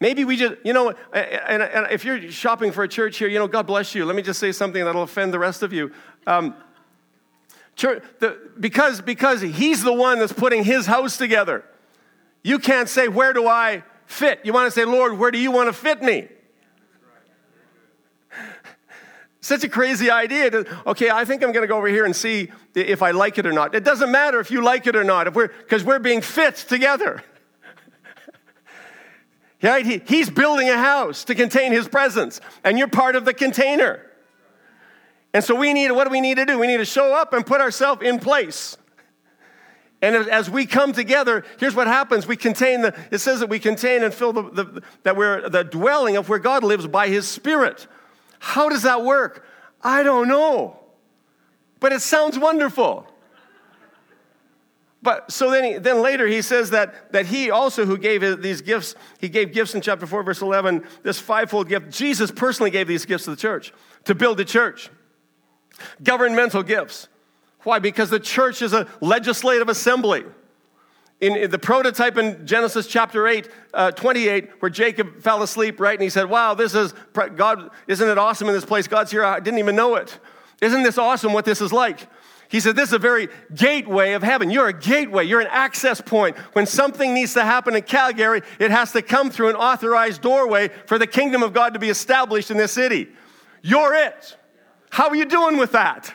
[0.01, 3.39] Maybe we just, you know, and, and, if you're shopping for a church here, you
[3.39, 4.07] know, God bless you.
[4.07, 5.93] Let me just say something that'll offend the rest of you.
[6.27, 6.55] Um,
[7.77, 11.65] church, the, because, because He's the one that's putting His house together.
[12.43, 14.41] You can't say, Where do I fit?
[14.43, 16.29] You want to say, Lord, where do you want to fit me?
[19.43, 20.51] Such a crazy idea.
[20.51, 23.37] To, okay, I think I'm going to go over here and see if I like
[23.37, 23.75] it or not.
[23.75, 26.57] It doesn't matter if you like it or not, if we're because we're being fit
[26.57, 27.23] together.
[29.63, 29.85] Right?
[29.85, 34.07] He, he's building a house to contain his presence, and you're part of the container.
[35.33, 36.59] And so we need, what do we need to do?
[36.59, 38.77] We need to show up and put ourselves in place.
[40.03, 42.27] And as we come together, here's what happens.
[42.27, 45.63] We contain the, it says that we contain and fill the, the, that we're the
[45.63, 47.87] dwelling of where God lives by his spirit.
[48.39, 49.47] How does that work?
[49.83, 50.79] I don't know.
[51.81, 53.07] But it sounds wonderful.
[55.03, 58.61] But so then, he, then later he says that, that he also who gave these
[58.61, 61.91] gifts, he gave gifts in chapter 4, verse 11, this fivefold gift.
[61.91, 63.73] Jesus personally gave these gifts to the church
[64.05, 64.91] to build the church.
[66.03, 67.09] Governmental gifts.
[67.63, 67.79] Why?
[67.79, 70.25] Because the church is a legislative assembly.
[71.21, 75.93] In, in the prototype in Genesis chapter 8, uh, 28, where Jacob fell asleep, right?
[75.93, 76.95] And he said, Wow, this is,
[77.37, 78.87] God, isn't it awesome in this place?
[78.87, 79.25] God's here.
[79.25, 80.19] I didn't even know it.
[80.63, 82.07] Isn't this awesome what this is like?
[82.51, 84.51] He said, This is a very gateway of heaven.
[84.51, 86.37] You're a gateway, you're an access point.
[86.53, 90.69] When something needs to happen in Calgary, it has to come through an authorized doorway
[90.87, 93.09] for the kingdom of God to be established in this city.
[93.63, 94.37] You're it.
[94.91, 96.13] How are you doing with that?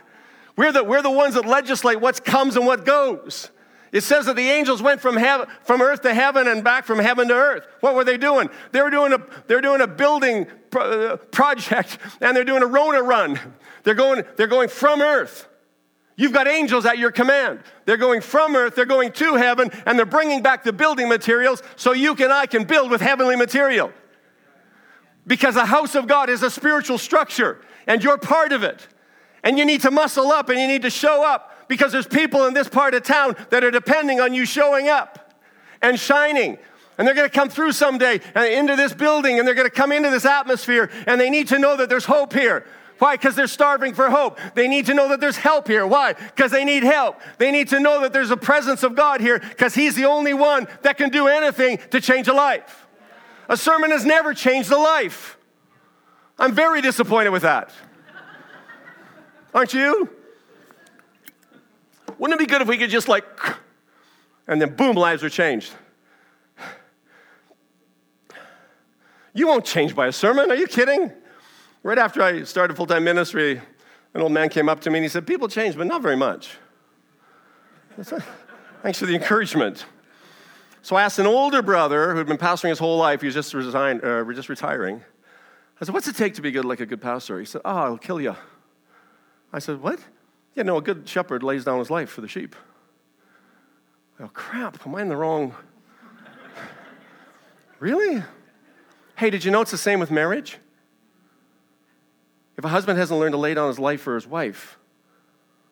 [0.58, 3.50] We're the, we're the ones that legislate what comes and what goes.
[3.94, 7.00] It says that the angels went from, heaven, from earth to heaven and back from
[7.00, 7.66] heaven to earth.
[7.80, 8.50] What were they doing?
[8.74, 12.68] They were doing a, they're doing a building pro, uh, project and they're doing a
[12.68, 13.40] Rona run.
[13.84, 15.48] They're going, they're going from earth
[16.18, 17.60] You've got angels at your command.
[17.86, 21.62] They're going from earth, they're going to heaven, and they're bringing back the building materials
[21.76, 23.92] so you and I can build with heavenly material.
[25.28, 28.88] Because the house of God is a spiritual structure, and you're part of it.
[29.44, 32.48] And you need to muscle up and you need to show up because there's people
[32.48, 35.36] in this part of town that are depending on you showing up
[35.84, 36.58] and shining.
[36.98, 39.76] And they're going to come through someday uh, into this building and they're going to
[39.76, 42.66] come into this atmosphere and they need to know that there's hope here.
[43.00, 43.16] Why?
[43.16, 44.40] Because they're starving for hope.
[44.54, 45.86] They need to know that there's help here.
[45.86, 46.14] Why?
[46.14, 47.20] Because they need help.
[47.38, 50.34] They need to know that there's a presence of God here because He's the only
[50.34, 52.88] one that can do anything to change a life.
[53.50, 55.38] A sermon has never changed a life.
[56.40, 57.72] I'm very disappointed with that.
[59.54, 60.10] Aren't you?
[62.18, 63.26] Wouldn't it be good if we could just like,
[64.48, 65.74] and then boom, lives are changed?
[69.34, 70.50] You won't change by a sermon.
[70.50, 71.12] Are you kidding?
[71.86, 73.62] Right after I started full time ministry,
[74.16, 76.16] an old man came up to me and he said, People change, but not very
[76.16, 76.58] much.
[78.82, 79.86] Thanks for the encouragement.
[80.82, 83.36] So I asked an older brother who had been pastoring his whole life, he was
[83.36, 85.04] just, resigned, uh, just retiring.
[85.80, 87.40] I said, What's it take to be good like a good pastor?
[87.40, 88.36] He said, Oh, I'll kill you.
[89.54, 90.00] I said, What?
[90.56, 92.56] Yeah, no, a good shepherd lays down his life for the sheep.
[94.20, 95.54] Oh, crap, am I in the wrong?
[97.80, 98.24] really?
[99.18, 100.58] Hey, did you know it's the same with marriage?
[102.58, 104.78] If a husband hasn't learned to lay down his life for his wife,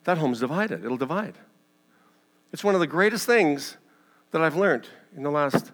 [0.03, 0.83] that home's divided.
[0.83, 1.37] It'll divide.
[2.51, 3.77] It's one of the greatest things
[4.31, 5.71] that I've learned in the last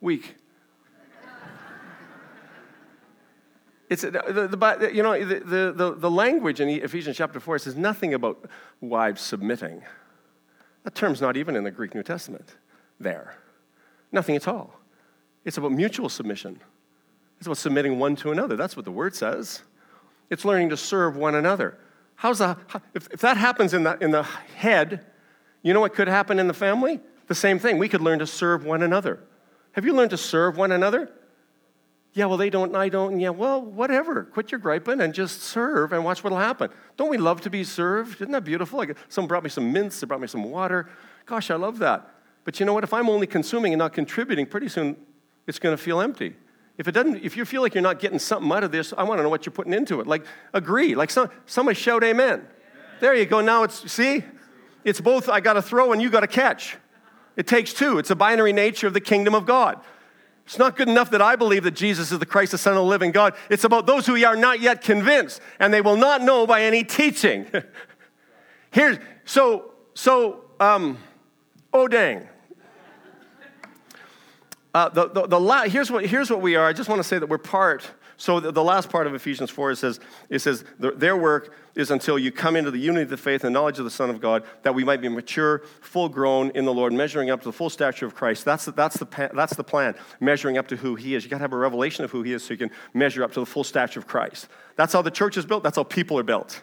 [0.00, 0.36] week.
[3.88, 8.14] It's the, the, you know the, the, the language in Ephesians chapter 4 says nothing
[8.14, 8.48] about
[8.80, 9.82] wives submitting.
[10.84, 12.54] That term's not even in the Greek New Testament
[13.00, 13.36] there.
[14.12, 14.78] Nothing at all.
[15.44, 16.60] It's about mutual submission.
[17.38, 18.54] It's about submitting one to another.
[18.54, 19.62] That's what the word says.
[20.30, 21.76] It's learning to serve one another.
[22.14, 22.56] How's the,
[22.94, 25.06] if, if that happens in the, in the head,
[25.62, 27.00] you know what could happen in the family?
[27.26, 27.78] The same thing.
[27.78, 29.20] We could learn to serve one another.
[29.72, 31.10] Have you learned to serve one another?
[32.12, 33.12] Yeah, well, they don't, and I don't.
[33.12, 34.24] And yeah, well, whatever.
[34.24, 36.70] Quit your griping and just serve and watch what'll happen.
[36.96, 38.16] Don't we love to be served?
[38.20, 38.78] Isn't that beautiful?
[38.78, 40.88] Like someone brought me some mints, they brought me some water.
[41.26, 42.10] Gosh, I love that.
[42.44, 42.82] But you know what?
[42.82, 44.96] If I'm only consuming and not contributing, pretty soon
[45.46, 46.34] it's going to feel empty.
[46.80, 49.02] If it doesn't, if you feel like you're not getting something out of this, I
[49.02, 50.06] want to know what you're putting into it.
[50.06, 50.94] Like agree.
[50.94, 52.26] Like some, somebody shout amen.
[52.26, 52.46] amen.
[53.00, 53.42] There you go.
[53.42, 54.24] Now it's see,
[54.82, 56.78] it's both I got to throw and you got to catch.
[57.36, 57.98] It takes two.
[57.98, 59.78] It's a binary nature of the kingdom of God.
[60.46, 62.78] It's not good enough that I believe that Jesus is the Christ, the Son of
[62.78, 63.34] the living God.
[63.50, 66.82] It's about those who are not yet convinced, and they will not know by any
[66.82, 67.46] teaching.
[68.70, 70.96] Here's so so um,
[71.74, 72.26] oh dang.
[74.72, 76.66] Uh, the, the, the la- here's, what, here's what we are.
[76.66, 77.90] I just want to say that we're part.
[78.16, 81.90] So the, the last part of Ephesians 4, it says, it says their work is
[81.90, 84.20] until you come into the unity of the faith and knowledge of the Son of
[84.20, 87.52] God, that we might be mature, full grown in the Lord, measuring up to the
[87.52, 88.44] full stature of Christ.
[88.44, 91.24] That's the, that's the, that's the plan, measuring up to who He is.
[91.24, 93.32] You got to have a revelation of who He is so you can measure up
[93.32, 94.48] to the full stature of Christ.
[94.76, 96.62] That's how the church is built, that's how people are built.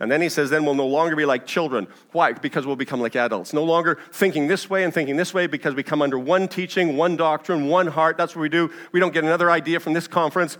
[0.00, 1.86] And then he says, then we'll no longer be like children.
[2.12, 2.32] Why?
[2.32, 3.52] Because we'll become like adults.
[3.52, 6.96] No longer thinking this way and thinking this way because we come under one teaching,
[6.96, 8.16] one doctrine, one heart.
[8.16, 8.72] That's what we do.
[8.92, 10.58] We don't get another idea from this conference,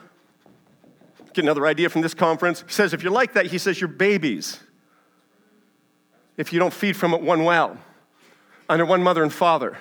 [1.33, 2.63] get another idea from this conference.
[2.67, 4.61] He says, if you're like that, he says, you're babies.
[6.37, 7.77] If you don't feed from it one well,
[8.69, 9.77] under one mother and father.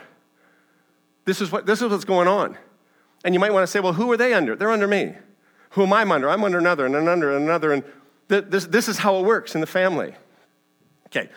[1.26, 2.58] This is, what, this is what's going on.
[3.24, 4.56] And you might want to say, well, who are they under?
[4.56, 5.14] They're under me.
[5.72, 6.30] Who am I under?
[6.30, 7.72] I'm under another and another and another.
[7.72, 7.84] And
[8.28, 10.14] this, this is how it works in the family.
[11.08, 11.30] Okay.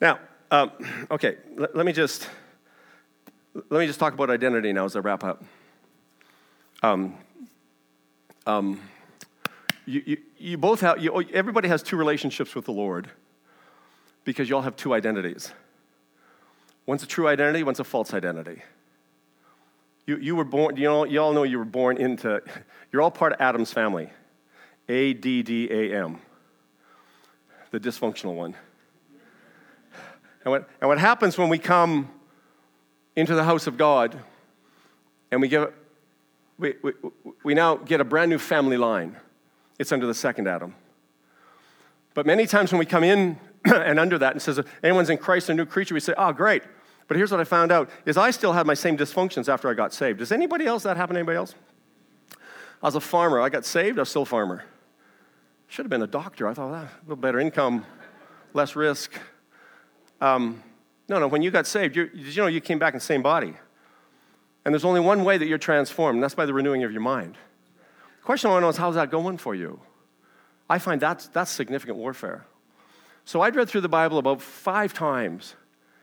[0.00, 0.70] Now, um,
[1.10, 2.28] okay, let, let, me just
[3.54, 5.42] let me just talk about identity now as I wrap up.
[6.82, 7.16] Um,
[8.46, 8.80] um,
[9.86, 13.08] you, you, you both have you, everybody has two relationships with the Lord
[14.24, 15.52] because you all have two identities.
[16.84, 18.62] One's a true identity, one's a false identity.
[20.06, 22.40] You, you were born, you, know, you all know you were born into,
[22.92, 24.10] you're all part of Adam's family.
[24.88, 26.20] A D D A M,
[27.70, 28.54] the dysfunctional one.
[30.44, 32.08] And what, and what happens when we come
[33.16, 34.16] into the house of God
[35.32, 35.72] and we, give,
[36.56, 36.92] we, we,
[37.42, 39.16] we now get a brand new family line?
[39.78, 40.74] It's under the second Adam.
[42.14, 45.48] But many times when we come in and under that and says, anyone's in Christ,
[45.48, 46.62] a new creature, we say, oh, great.
[47.08, 49.74] But here's what I found out is I still had my same dysfunctions after I
[49.74, 50.20] got saved.
[50.20, 51.56] Does anybody else that happen to anybody else?
[52.82, 53.40] I was a farmer.
[53.40, 53.98] I got saved.
[53.98, 54.64] I was still a farmer.
[55.68, 56.48] Should have been a doctor.
[56.48, 57.84] I thought, ah, a little better income,
[58.52, 59.12] less risk.
[60.20, 60.62] Um,
[61.08, 63.22] no, no, when you got saved, you, you know you came back in the same
[63.22, 63.54] body.
[64.64, 67.00] And there's only one way that you're transformed, and that's by the renewing of your
[67.00, 67.36] mind.
[68.20, 69.80] The question I want to know is how's that going for you?
[70.68, 72.44] I find that's, that's significant warfare.
[73.24, 75.54] So I'd read through the Bible about five times,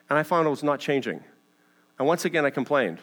[0.10, 1.21] and I found it was not changing.
[1.99, 2.99] And once again, I complained.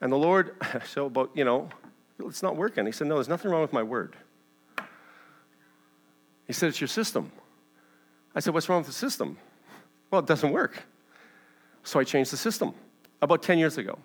[0.00, 0.54] And the Lord,
[0.86, 1.68] so about, you know,
[2.18, 2.84] it's not working.
[2.86, 4.16] He said, No, there's nothing wrong with my word.
[6.50, 7.30] He said, It's your system.
[8.34, 9.38] I said, What's wrong with the system?
[10.10, 10.82] Well, it doesn't work.
[11.84, 12.74] So I changed the system
[13.22, 14.00] about 10 years ago.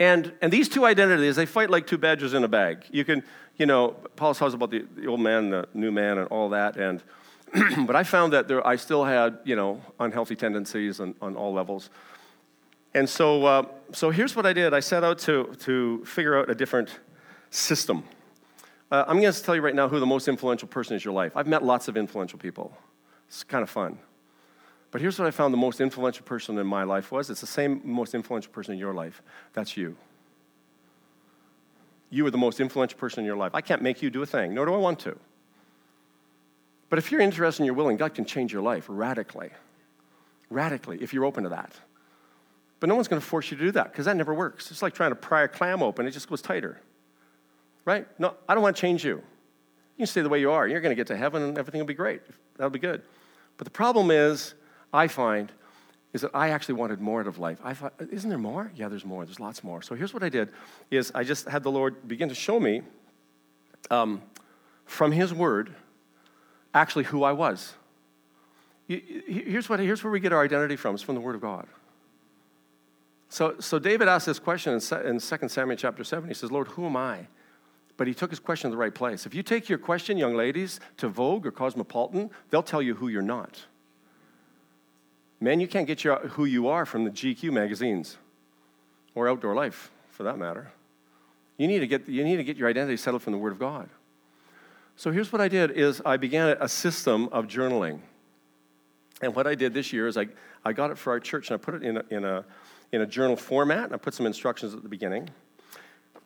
[0.00, 2.84] And, and these two identities, they fight like two badgers in a bag.
[2.90, 3.22] You can,
[3.58, 6.76] you know, Paul talks about the, the old man, the new man, and all that.
[6.76, 7.00] And,
[7.86, 11.52] but I found that there, I still had, you know, unhealthy tendencies on, on all
[11.52, 11.90] levels.
[12.92, 16.50] And so, uh, so here's what I did I set out to, to figure out
[16.50, 16.98] a different
[17.50, 18.02] system.
[18.92, 21.06] Uh, I'm going to tell you right now who the most influential person is in
[21.06, 21.34] your life.
[21.34, 22.76] I've met lots of influential people.
[23.26, 23.98] It's kind of fun.
[24.90, 27.46] But here's what I found the most influential person in my life was it's the
[27.46, 29.22] same most influential person in your life.
[29.54, 29.96] That's you.
[32.10, 33.52] You are the most influential person in your life.
[33.54, 35.16] I can't make you do a thing, nor do I want to.
[36.90, 39.48] But if you're interested and you're willing, God can change your life radically.
[40.50, 41.72] Radically, if you're open to that.
[42.78, 44.70] But no one's going to force you to do that because that never works.
[44.70, 46.82] It's like trying to pry a clam open, it just goes tighter
[47.84, 48.06] right?
[48.18, 49.16] No, I don't want to change you.
[49.16, 50.66] You can stay the way you are.
[50.66, 52.22] You're going to get to heaven and everything will be great.
[52.56, 53.02] That'll be good.
[53.56, 54.54] But the problem is,
[54.92, 55.52] I find,
[56.12, 57.58] is that I actually wanted more out of life.
[57.64, 58.70] I thought, isn't there more?
[58.74, 59.24] Yeah, there's more.
[59.24, 59.82] There's lots more.
[59.82, 60.50] So here's what I did:
[60.90, 62.82] is I just had the Lord begin to show me
[63.90, 64.22] um,
[64.84, 65.74] from His Word
[66.74, 67.74] actually who I was.
[68.88, 70.94] Here's, what, here's where we get our identity from.
[70.94, 71.66] It's from the Word of God.
[73.28, 76.28] So, so David asked this question in, in 2 Samuel chapter 7.
[76.28, 77.26] He says, Lord, who am I?
[77.96, 79.26] But he took his question to the right place.
[79.26, 83.08] If you take your question, young ladies, to Vogue or Cosmopolitan, they'll tell you who
[83.08, 83.64] you're not.
[85.40, 88.16] Man, you can't get your, who you are from the GQ magazines
[89.14, 90.70] or Outdoor Life, for that matter.
[91.58, 93.58] You need, to get, you need to get your identity settled from the Word of
[93.58, 93.88] God.
[94.96, 98.00] So here's what I did is I began a system of journaling.
[99.20, 100.28] And what I did this year is I,
[100.64, 102.44] I got it for our church and I put it in a, in, a,
[102.92, 105.28] in a journal format and I put some instructions at the beginning.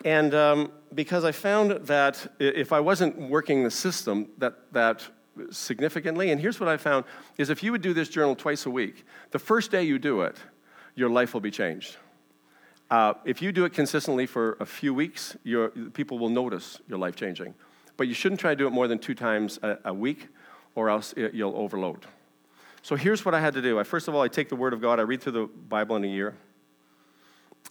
[0.04, 5.02] And um, because I found that if I wasn't working the system that, that
[5.50, 7.04] significantly, and here's what I found,
[7.38, 10.22] is if you would do this journal twice a week, the first day you do
[10.22, 10.36] it,
[10.94, 11.96] your life will be changed.
[12.90, 16.98] Uh, if you do it consistently for a few weeks, your, people will notice your
[16.98, 17.54] life changing.
[17.96, 20.28] But you shouldn't try to do it more than two times a, a week,
[20.74, 22.06] or else it, you'll overload.
[22.82, 23.80] So here's what I had to do.
[23.80, 25.96] I, first of all, I take the Word of God, I read through the Bible
[25.96, 26.36] in a year.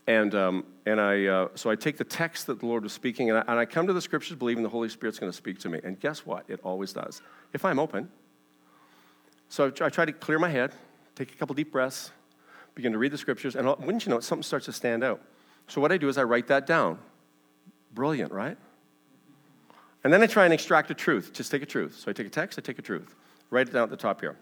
[0.07, 3.29] And, um, and I, uh, so I take the text that the Lord was speaking,
[3.29, 5.59] and I, and I come to the scriptures believing the Holy Spirit's going to speak
[5.59, 5.79] to me.
[5.83, 6.45] And guess what?
[6.47, 7.21] It always does,
[7.53, 8.09] if I'm open.
[9.49, 10.73] So I try to clear my head,
[11.15, 12.11] take a couple deep breaths,
[12.75, 15.21] begin to read the scriptures, and wouldn't you know it, something starts to stand out.
[15.67, 16.99] So what I do is I write that down.
[17.93, 18.57] Brilliant, right?
[20.03, 21.33] And then I try and extract a truth.
[21.33, 21.95] Just take a truth.
[21.97, 23.15] So I take a text, I take a truth.
[23.49, 24.37] Write it down at the top here.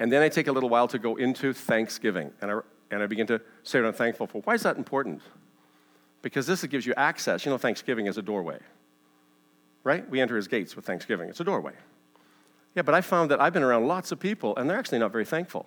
[0.00, 2.32] And then I take a little while to go into thanksgiving.
[2.40, 2.58] And I,
[2.90, 4.40] and I begin to say what I'm thankful for.
[4.42, 5.22] Why is that important?
[6.22, 7.44] Because this gives you access.
[7.44, 8.58] You know, Thanksgiving is a doorway,
[9.84, 10.08] right?
[10.10, 11.28] We enter his gates with Thanksgiving.
[11.28, 11.72] It's a doorway.
[12.74, 15.12] Yeah, but I found that I've been around lots of people, and they're actually not
[15.12, 15.66] very thankful.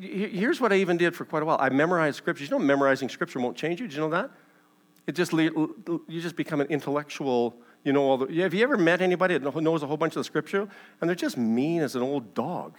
[0.00, 1.58] Here's what I even did for quite a while.
[1.60, 2.50] I memorized scriptures.
[2.50, 3.86] You know, memorizing scripture won't change you.
[3.86, 4.30] Did you know that?
[5.06, 7.54] It just you just become an intellectual.
[7.84, 8.42] You know all the.
[8.42, 10.68] Have you ever met anybody that knows a whole bunch of the scripture
[11.00, 12.76] and they're just mean as an old dog?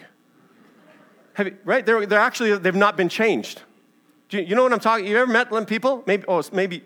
[1.39, 1.85] You, right?
[1.85, 3.61] They're, they're actually they've not been changed.
[4.29, 5.07] You, you know what I'm talking?
[5.07, 6.03] You ever met them people?
[6.05, 6.83] Maybe oh maybe.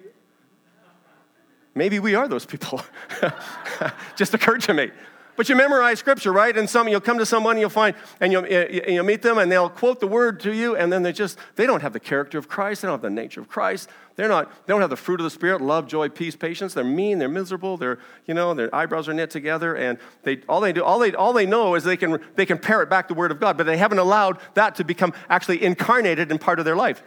[1.75, 2.81] Maybe we are those people.
[4.15, 4.91] just occurred to me.
[5.35, 6.55] But you memorize scripture, right?
[6.55, 9.37] And some you'll come to someone you'll find, and you'll, eh, eh, you'll meet them,
[9.39, 11.99] and they'll quote the word to you, and then they just they don't have the
[11.99, 13.89] character of Christ, they don't have the nature of Christ.
[14.15, 16.75] They're not, they don't have the fruit of the Spirit, love, joy, peace, patience.
[16.75, 20.61] They're mean, they're miserable, they're, you know, their eyebrows are knit together, and they all
[20.61, 23.15] they do, all they all they know is they can they can parrot back the
[23.15, 26.65] word of God, but they haven't allowed that to become actually incarnated in part of
[26.65, 27.01] their life.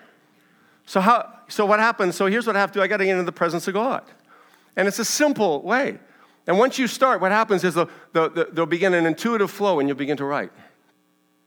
[0.84, 2.16] So how so what happens?
[2.16, 2.82] So here's what I have to do.
[2.82, 4.02] I got to get into the presence of God.
[4.76, 5.98] And it's a simple way.
[6.46, 9.80] And once you start, what happens is the, the, the, they'll begin an intuitive flow
[9.80, 10.52] and you'll begin to write.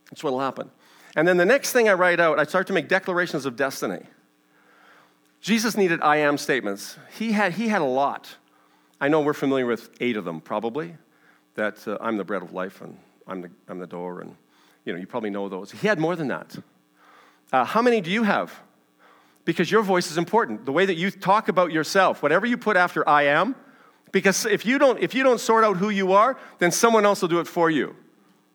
[0.10, 0.70] That's what will happen.
[1.16, 4.02] And then the next thing I write out, I start to make declarations of destiny.
[5.42, 6.98] Jesus needed I am statements.
[7.18, 8.36] He had, he had a lot.
[9.00, 10.96] I know we're familiar with eight of them, probably.
[11.56, 12.98] That uh, I'm the bread of life and
[13.28, 14.36] I'm the, I'm the door, and
[14.86, 15.72] you know, you probably know those.
[15.72, 16.58] He had more than that.
[17.52, 18.54] Uh, how many do you have?
[19.46, 20.66] Because your voice is important.
[20.66, 23.56] The way that you talk about yourself, whatever you put after I am,
[24.12, 27.22] because if you don't, if you don't sort out who you are, then someone else
[27.22, 27.96] will do it for you.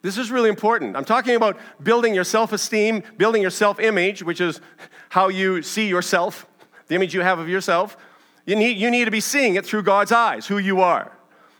[0.02, 0.96] This is really important.
[0.96, 4.60] I'm talking about building your self esteem, building your self image, which is
[5.08, 6.46] how you see yourself,
[6.88, 7.96] the image you have of yourself.
[8.44, 11.10] You need, you need to be seeing it through God's eyes, who you are.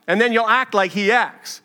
[0.07, 1.63] And then you'll act like He acts.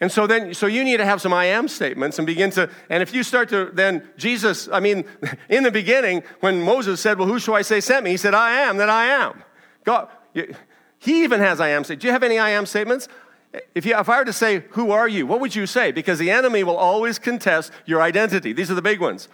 [0.00, 2.68] And so then, so you need to have some I am statements and begin to,
[2.90, 5.04] and if you start to, then Jesus, I mean,
[5.48, 8.10] in the beginning, when Moses said, Well, who shall I say sent me?
[8.10, 9.42] He said, I am that I am.
[9.84, 10.08] God,
[11.04, 12.02] he even has I am statements.
[12.02, 13.08] Do you have any I am statements?
[13.74, 15.26] If, you, if I were to say, Who are you?
[15.26, 15.92] What would you say?
[15.92, 18.52] Because the enemy will always contest your identity.
[18.54, 19.28] These are the big ones.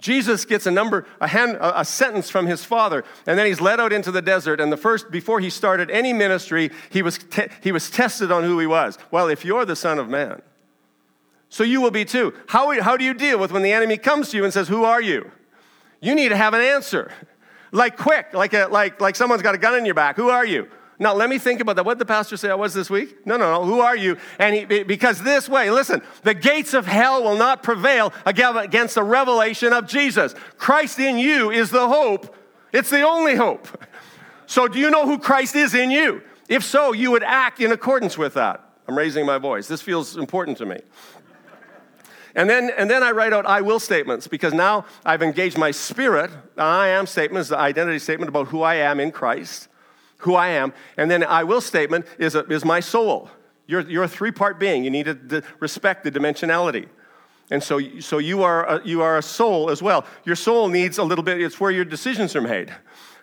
[0.00, 3.80] Jesus gets a number, a, hand, a, sentence from his father, and then he's led
[3.80, 4.58] out into the desert.
[4.58, 8.42] And the first, before he started any ministry, he was, te- he was tested on
[8.42, 8.96] who he was.
[9.10, 10.40] Well, if you're the Son of Man,
[11.50, 12.32] so you will be too.
[12.46, 14.84] How, how do you deal with when the enemy comes to you and says, Who
[14.84, 15.30] are you?
[16.00, 17.12] You need to have an answer.
[17.72, 20.16] Like quick, like, a, like, like someone's got a gun in your back.
[20.16, 20.68] Who are you?
[21.00, 21.86] Now, let me think about that.
[21.86, 23.26] What did the pastor say I was this week?
[23.26, 23.64] No, no, no.
[23.64, 24.18] Who are you?
[24.38, 29.02] And he, because this way, listen, the gates of hell will not prevail against the
[29.02, 30.34] revelation of Jesus.
[30.58, 32.36] Christ in you is the hope.
[32.74, 33.66] It's the only hope.
[34.44, 36.20] So, do you know who Christ is in you?
[36.50, 38.62] If so, you would act in accordance with that.
[38.86, 39.68] I'm raising my voice.
[39.68, 40.80] This feels important to me.
[42.34, 45.70] And then, and then I write out I will statements because now I've engaged my
[45.70, 46.30] spirit.
[46.58, 49.69] I am statements, the identity statement about who I am in Christ
[50.20, 50.72] who I am.
[50.96, 53.30] And then I will statement is, a, is my soul.
[53.66, 54.84] You're, you're a three part being.
[54.84, 56.88] You need to respect the dimensionality.
[57.50, 60.06] And so, so you, are a, you are a soul as well.
[60.24, 62.72] Your soul needs a little bit, it's where your decisions are made.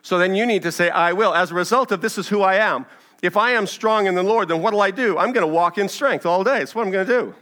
[0.02, 1.34] So then you need to say, I will.
[1.34, 2.86] As a result of this is who I am.
[3.22, 5.18] If I am strong in the Lord, then what will I do?
[5.18, 6.60] I'm going to walk in strength all day.
[6.60, 7.36] That's what I'm going to do.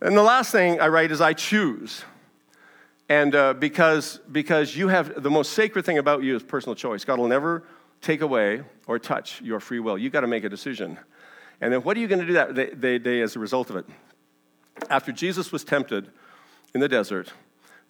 [0.00, 2.04] And the last thing I write is I choose.
[3.08, 7.04] And uh, because, because you have the most sacred thing about you is personal choice.
[7.04, 7.64] God will never
[8.00, 9.98] take away or touch your free will.
[9.98, 10.98] You've got to make a decision.
[11.60, 13.76] And then what are you going to do that day, day, as a result of
[13.76, 13.86] it?
[14.88, 16.10] After Jesus was tempted
[16.74, 17.32] in the desert,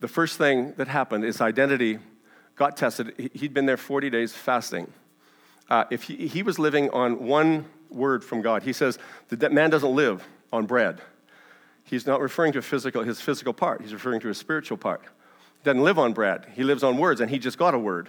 [0.01, 1.99] the first thing that happened is identity
[2.57, 3.31] got tested.
[3.35, 4.93] He'd been there 40 days fasting.
[5.69, 8.99] Uh, if he, he was living on one word from God, he says
[9.29, 11.01] that man doesn't live on bread.
[11.85, 15.03] He's not referring to physical, his physical part, he's referring to his spiritual part.
[15.65, 18.09] Doesn't live on bread, he lives on words, and he just got a word.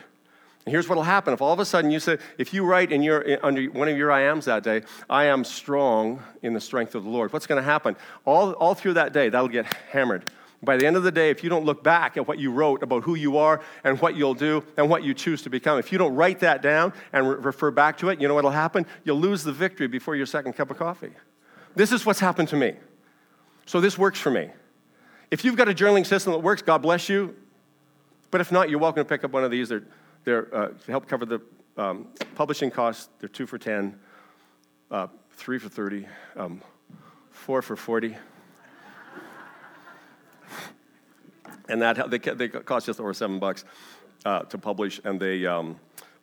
[0.66, 1.34] And here's what will happen.
[1.34, 3.98] If all of a sudden you say, if you write in your, under one of
[3.98, 7.48] your I ams that day, I am strong in the strength of the Lord, what's
[7.48, 7.96] going to happen?
[8.26, 10.26] All, all through that day, that'll get hammered.
[10.62, 12.84] By the end of the day, if you don't look back at what you wrote
[12.84, 15.92] about who you are and what you'll do and what you choose to become, if
[15.92, 18.86] you don't write that down and re- refer back to it, you know what'll happen?
[19.06, 21.14] You'll lose the victory before your second cup of coffee.
[21.76, 22.74] This is what's happened to me.
[23.66, 24.50] So this works for me.
[25.32, 27.36] If you've got a journaling system that works, God bless you.
[28.32, 29.70] But if not, you're welcome to pick up one of these.
[29.70, 29.84] They're,
[30.24, 31.42] they're uh, to help cover the
[31.78, 33.10] um, publishing costs.
[33.20, 33.98] They're two for 10,
[34.92, 36.62] uh, three for 30, um,
[37.32, 38.16] four for 40.
[41.70, 43.64] and that they, they cost just over seven bucks
[44.26, 45.80] uh, to publish, and they, um,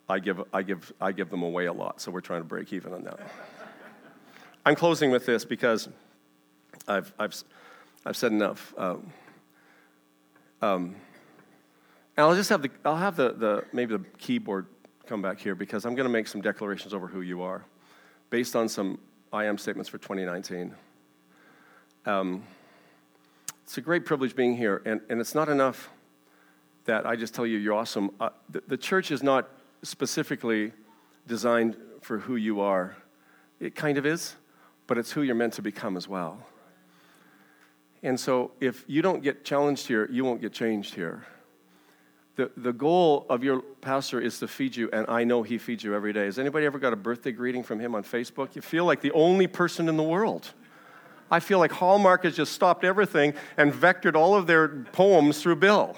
[0.08, 2.72] I, give, I, give, I give them away a lot, so we're trying to break
[2.72, 3.18] even on that.
[4.64, 5.88] I'm closing with this because
[6.88, 7.34] I've, I've,
[8.04, 8.74] I've said enough.
[8.76, 9.12] Um,
[10.60, 10.96] um,
[12.16, 14.66] and I'll just have the, I'll have the, the, maybe the keyboard
[15.06, 17.64] come back here because I'm going to make some declarations over who you are
[18.30, 18.98] based on some
[19.32, 20.74] I am statements for 2019.
[22.06, 22.42] Um,
[23.64, 25.90] it's a great privilege being here, and, and it's not enough
[26.84, 28.10] that I just tell you you're awesome.
[28.20, 29.48] Uh, the, the church is not
[29.82, 30.72] specifically
[31.26, 32.96] designed for who you are.
[33.58, 34.36] It kind of is,
[34.86, 36.46] but it's who you're meant to become as well.
[38.02, 41.26] And so if you don't get challenged here, you won't get changed here.
[42.36, 45.82] The, the goal of your pastor is to feed you, and I know he feeds
[45.82, 46.26] you every day.
[46.26, 48.54] Has anybody ever got a birthday greeting from him on Facebook?
[48.54, 50.52] You feel like the only person in the world.
[51.30, 55.56] I feel like Hallmark has just stopped everything and vectored all of their poems through
[55.56, 55.96] Bill.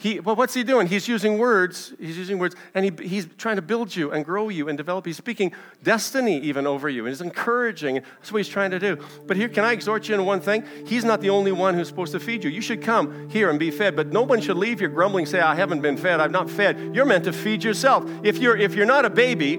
[0.00, 0.86] He, well, what's he doing?
[0.86, 1.92] He's using words.
[1.98, 5.04] He's using words, and he, he's trying to build you and grow you and develop.
[5.04, 7.96] He's speaking destiny even over you, and he's encouraging.
[7.96, 9.04] That's what he's trying to do.
[9.26, 10.64] But here, can I exhort you in one thing?
[10.86, 12.50] He's not the only one who's supposed to feed you.
[12.50, 15.40] You should come here and be fed, but no one should leave here grumbling, say,
[15.40, 16.20] "I haven't been fed.
[16.20, 18.08] I've not fed." You're meant to feed yourself.
[18.22, 19.56] If you're if you're not a baby,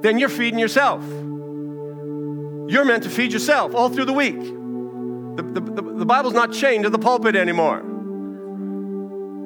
[0.00, 1.02] then you're feeding yourself.
[2.70, 4.57] You're meant to feed yourself all through the week.
[5.38, 7.78] The, the, the, the Bible's not chained to the pulpit anymore.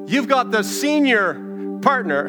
[0.09, 2.29] You've got the senior partner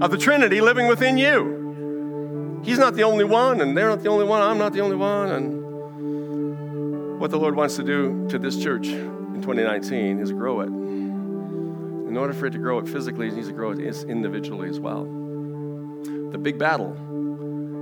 [0.00, 2.60] of the Trinity living within you.
[2.64, 4.94] He's not the only one, and they're not the only one, I'm not the only
[4.94, 5.30] one.
[5.30, 10.68] And what the Lord wants to do to this church in 2019 is grow it.
[10.68, 14.78] In order for it to grow it physically, it needs to grow it individually as
[14.78, 15.02] well.
[15.04, 16.96] The big battle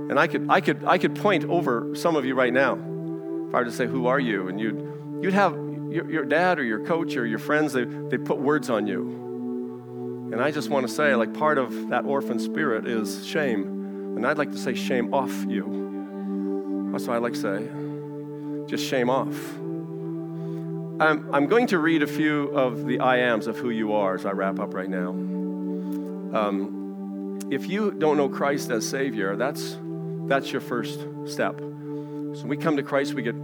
[0.09, 2.79] and I could, I could, I could point over some of you right now.
[3.47, 4.47] If I were to say, Who are you?
[4.47, 4.86] And you'd,
[5.21, 5.53] you'd have
[5.89, 10.29] your, your dad or your coach or your friends, they, they put words on you.
[10.31, 13.63] And I just want to say, like, part of that orphan spirit is shame.
[14.15, 16.89] And I'd like to say, shame off you.
[16.91, 17.69] That's what I like to say.
[18.69, 19.57] Just shame off.
[20.99, 24.15] I'm, I'm going to read a few of the I ams of who you are
[24.15, 25.09] as I wrap up right now.
[25.09, 29.77] Um, if you don't know Christ as Savior, that's
[30.25, 31.59] that's your first step.
[31.59, 33.35] So we come to Christ, we get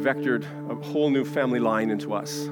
[0.00, 2.48] vectored a whole new family line into us.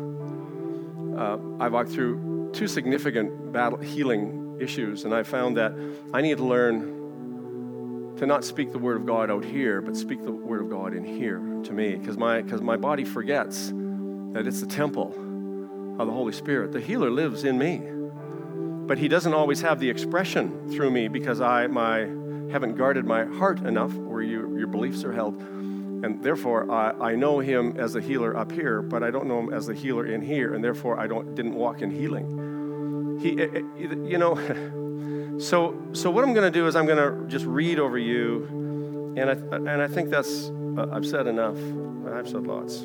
[1.17, 5.73] Uh, I walked through two significant battle healing issues, and I found that
[6.13, 10.23] I need to learn to not speak the word of God out here, but speak
[10.23, 13.73] the word of God in here to me, because my because my body forgets
[14.33, 15.15] that it's the temple
[15.99, 16.73] of the Holy Spirit.
[16.73, 17.81] The healer lives in me,
[18.87, 22.09] but he doesn't always have the expression through me because I my
[22.51, 25.41] haven't guarded my heart enough where you, your beliefs are held.
[26.03, 29.41] And therefore, I, I know him as a healer up here, but I don't know
[29.41, 33.19] him as a healer in here, and therefore I don't, didn't walk in healing.
[33.21, 33.31] He,
[34.09, 34.37] you know,
[35.39, 39.15] so, so what I'm going to do is I'm going to just read over you,
[39.17, 41.57] and I, and I think that's, uh, I've said enough.
[42.13, 42.85] I've said lots.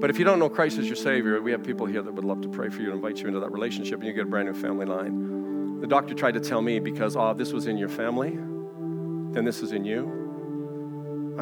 [0.00, 2.24] But if you don't know Christ as your Savior, we have people here that would
[2.24, 4.26] love to pray for you and invite you into that relationship, and you get a
[4.26, 5.80] brand new family line.
[5.80, 9.62] The doctor tried to tell me because, oh, this was in your family, then this
[9.62, 10.21] is in you.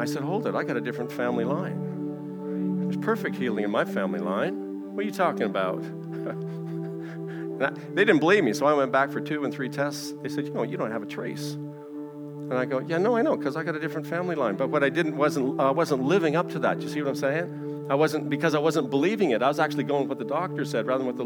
[0.01, 2.89] I said, hold it, I got a different family line.
[2.89, 4.95] There's perfect healing in my family line.
[4.95, 5.83] What are you talking about?
[7.95, 10.15] they didn't believe me, so I went back for two and three tests.
[10.23, 11.53] They said, you know, you don't have a trace.
[11.53, 14.55] And I go, yeah, no, I know, because I got a different family line.
[14.55, 16.81] But what I didn't wasn't I uh, wasn't living up to that.
[16.81, 17.87] You see what I'm saying?
[17.89, 19.41] I wasn't because I wasn't believing it.
[19.43, 21.25] I was actually going with what the doctor said rather than what the,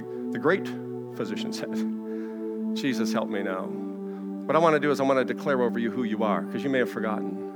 [0.00, 0.68] the, the great
[1.16, 1.74] physician said.
[2.76, 3.62] Jesus, help me now.
[3.62, 6.42] What I want to do is I want to declare over you who you are
[6.42, 7.53] because you may have forgotten.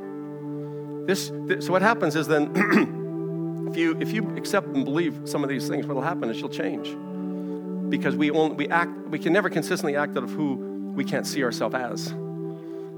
[1.09, 2.53] This, this, so what happens is then
[3.71, 6.39] if you if you accept and believe some of these things, what will happen is
[6.39, 6.95] you'll change.
[7.89, 11.27] Because we only, we act we can never consistently act out of who we can't
[11.27, 12.09] see ourselves as.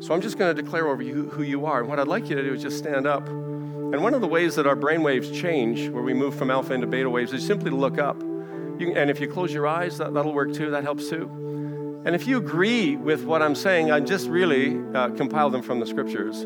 [0.05, 1.79] So I'm just going to declare over you who, you are.
[1.79, 3.29] And what I'd like you to do is just stand up.
[3.29, 6.75] And one of the ways that our brain waves change, where we move from alpha
[6.75, 8.19] into beta waves, is simply to look up.
[8.19, 10.73] Can, and if you close your eyes, that, that'll work too.
[10.73, 12.03] That helps too.
[12.05, 15.79] And if you agree with what I'm saying, I just really uh, compile them from
[15.79, 16.45] the scriptures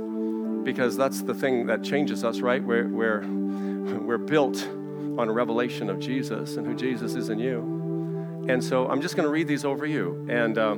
[0.64, 2.62] because that's the thing that changes us, right?
[2.62, 3.26] We're, we're,
[4.00, 4.66] we're built
[5.18, 8.46] on a revelation of Jesus and who Jesus is in you.
[8.48, 10.26] And so I'm just going to read these over you.
[10.28, 10.76] And uh,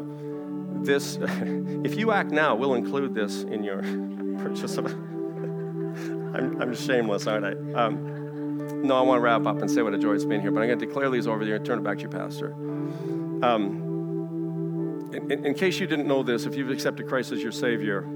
[0.82, 3.82] this, if you act now, we'll include this in your
[4.38, 4.86] purchase of.
[6.36, 7.52] I'm, I'm shameless, aren't I?
[7.72, 10.50] Um, No, I want to wrap up and say what a joy it's been here,
[10.50, 12.52] but I'm going to declare these over there and turn it back to you, Pastor.
[13.42, 13.82] Um,
[15.12, 18.06] in, in case you didn't know this, if you've accepted Christ as your Savior,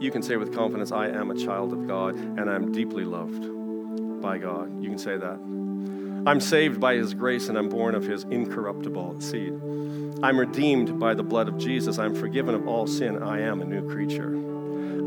[0.00, 4.22] you can say with confidence, I am a child of God and I'm deeply loved
[4.22, 4.82] by God.
[4.82, 5.38] You can say that.
[6.26, 9.54] I'm saved by His grace and I'm born of His incorruptible seed.
[10.22, 11.98] I'm redeemed by the blood of Jesus.
[11.98, 13.22] I'm forgiven of all sin.
[13.22, 14.57] I am a new creature.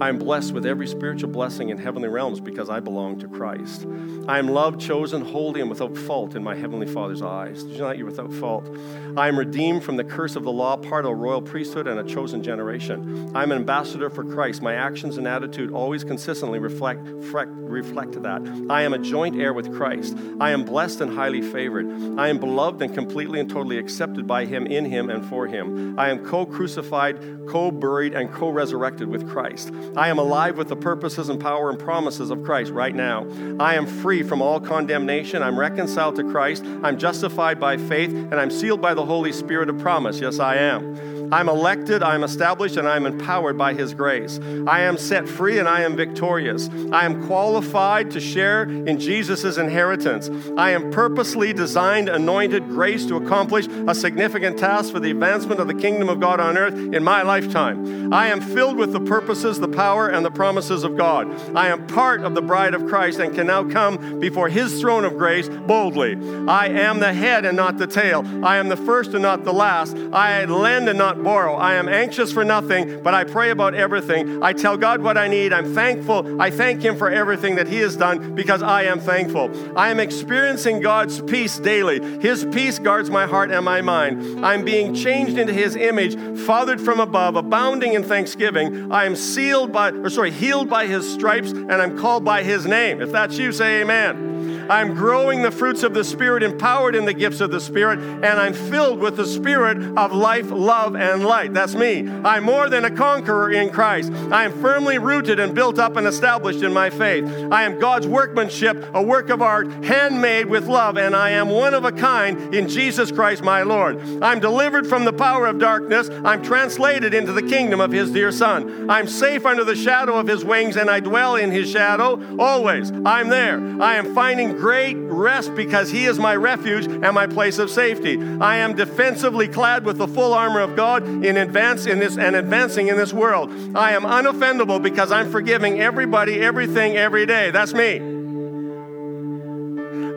[0.02, 3.86] I am blessed with every spiritual blessing in heavenly realms because I belong to Christ.
[4.28, 7.62] I am loved, chosen, holy, and without fault in my heavenly Father's eyes.
[7.62, 8.68] Did you know that you're without fault?
[9.16, 11.99] I am redeemed from the curse of the law, part of a royal priesthood and
[11.99, 13.32] a chosen generation.
[13.36, 14.64] I'm an ambassador for Christ.
[14.64, 18.68] My actions and attitude always consistently reflect, reflect that.
[18.72, 20.18] I am a joint heir with Christ.
[20.39, 22.20] I am blessed and highly favored.
[22.20, 25.99] I am beloved and completely and totally accepted by Him, in Him, and for Him.
[25.99, 29.72] I am co crucified, co buried, and co resurrected with Christ.
[29.96, 33.28] I am alive with the purposes and power and promises of Christ right now.
[33.60, 35.44] I am free from all condemnation.
[35.44, 36.64] I'm reconciled to Christ.
[36.84, 40.20] I'm justified by faith, and I'm sealed by the Holy Spirit of promise.
[40.20, 41.21] Yes, I am.
[41.32, 44.40] I'm elected, I'm established, and I'm empowered by His grace.
[44.68, 46.70] I am set free and I am victorious.
[46.92, 50.30] I am qualified to share in Jesus' inheritance.
[50.58, 55.68] I am purposely designed, anointed, grace to accomplish a significant task for the advancement of
[55.68, 58.14] the kingdom of God on earth in my lifetime.
[58.14, 61.30] I am filled with the purposes, the power, and the promises of God.
[61.56, 65.06] I am part of the bride of Christ and can now come before His throne
[65.06, 66.18] of grace boldly.
[66.48, 68.26] I am the head and not the tail.
[68.44, 69.96] I am the first and not the last.
[70.12, 71.56] I lend and not borrow.
[71.56, 74.44] I am anxious for nothing, but I pray about everything.
[74.44, 75.54] I tell God what I need.
[75.54, 76.42] I'm thankful.
[76.42, 79.52] I thank Him for everything that He has done because I am thankful.
[79.78, 82.20] I am experiencing God's peace daily.
[82.20, 84.46] His peace guards my heart and my mind.
[84.46, 88.92] I'm being changed into His image, fathered from above, abounding in thanksgiving.
[88.92, 92.66] I am sealed by, or sorry, healed by His stripes, and I'm called by His
[92.66, 93.02] name.
[93.02, 94.32] If that's you, say amen.
[94.70, 98.26] I'm growing the fruits of the Spirit, empowered in the gifts of the Spirit, and
[98.26, 101.53] I'm filled with the Spirit of life, love, and light.
[101.53, 102.09] That's me.
[102.24, 104.12] I'm more than a conqueror in Christ.
[104.32, 107.26] I am firmly rooted and built up and established in my faith.
[107.51, 111.74] I am God's workmanship, a work of art, handmade with love, and I am one
[111.74, 113.99] of a kind in Jesus Christ my Lord.
[114.24, 116.09] I'm delivered from the power of darkness.
[116.24, 118.89] I'm translated into the kingdom of His dear Son.
[118.89, 122.91] I'm safe under the shadow of His wings, and I dwell in His shadow always.
[123.05, 123.59] I'm there.
[123.82, 128.22] I am finding great rest because He is my refuge and my place of safety.
[128.39, 132.36] I am defensively clad with the full armor of God in advance in this and
[132.36, 133.52] advancing in this world.
[133.76, 137.52] I am unoffendable because I'm forgiving everybody, everything, every day.
[137.52, 137.99] That's me.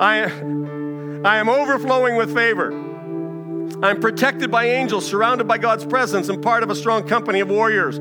[0.00, 0.24] I,
[1.24, 2.72] I am overflowing with favor.
[3.82, 7.48] I'm protected by angels, surrounded by God's presence, and part of a strong company of
[7.48, 7.98] warriors.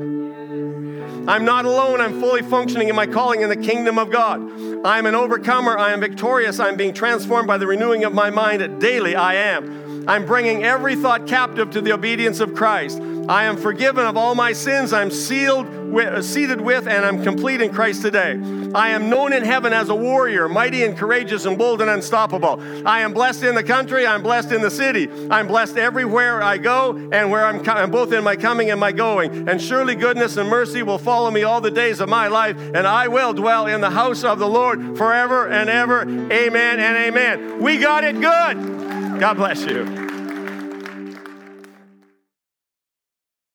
[1.26, 2.00] I'm not alone.
[2.00, 4.40] I'm fully functioning in my calling in the kingdom of God.
[4.84, 5.76] I'm an overcomer.
[5.76, 6.60] I am victorious.
[6.60, 9.16] I'm being transformed by the renewing of my mind daily.
[9.16, 9.83] I am.
[10.06, 13.00] I'm bringing every thought captive to the obedience of Christ.
[13.28, 14.92] I am forgiven of all my sins.
[14.92, 18.38] I'm sealed, with, uh, seated with, and I'm complete in Christ today.
[18.74, 22.60] I am known in heaven as a warrior, mighty and courageous and bold and unstoppable.
[22.86, 24.06] I am blessed in the country.
[24.06, 25.08] I'm blessed in the city.
[25.30, 28.92] I'm blessed everywhere I go and where I'm, I'm both in my coming and my
[28.92, 29.48] going.
[29.48, 32.86] And surely goodness and mercy will follow me all the days of my life, and
[32.86, 36.02] I will dwell in the house of the Lord forever and ever.
[36.02, 37.62] Amen and amen.
[37.62, 39.03] We got it good.
[39.18, 40.13] God bless you.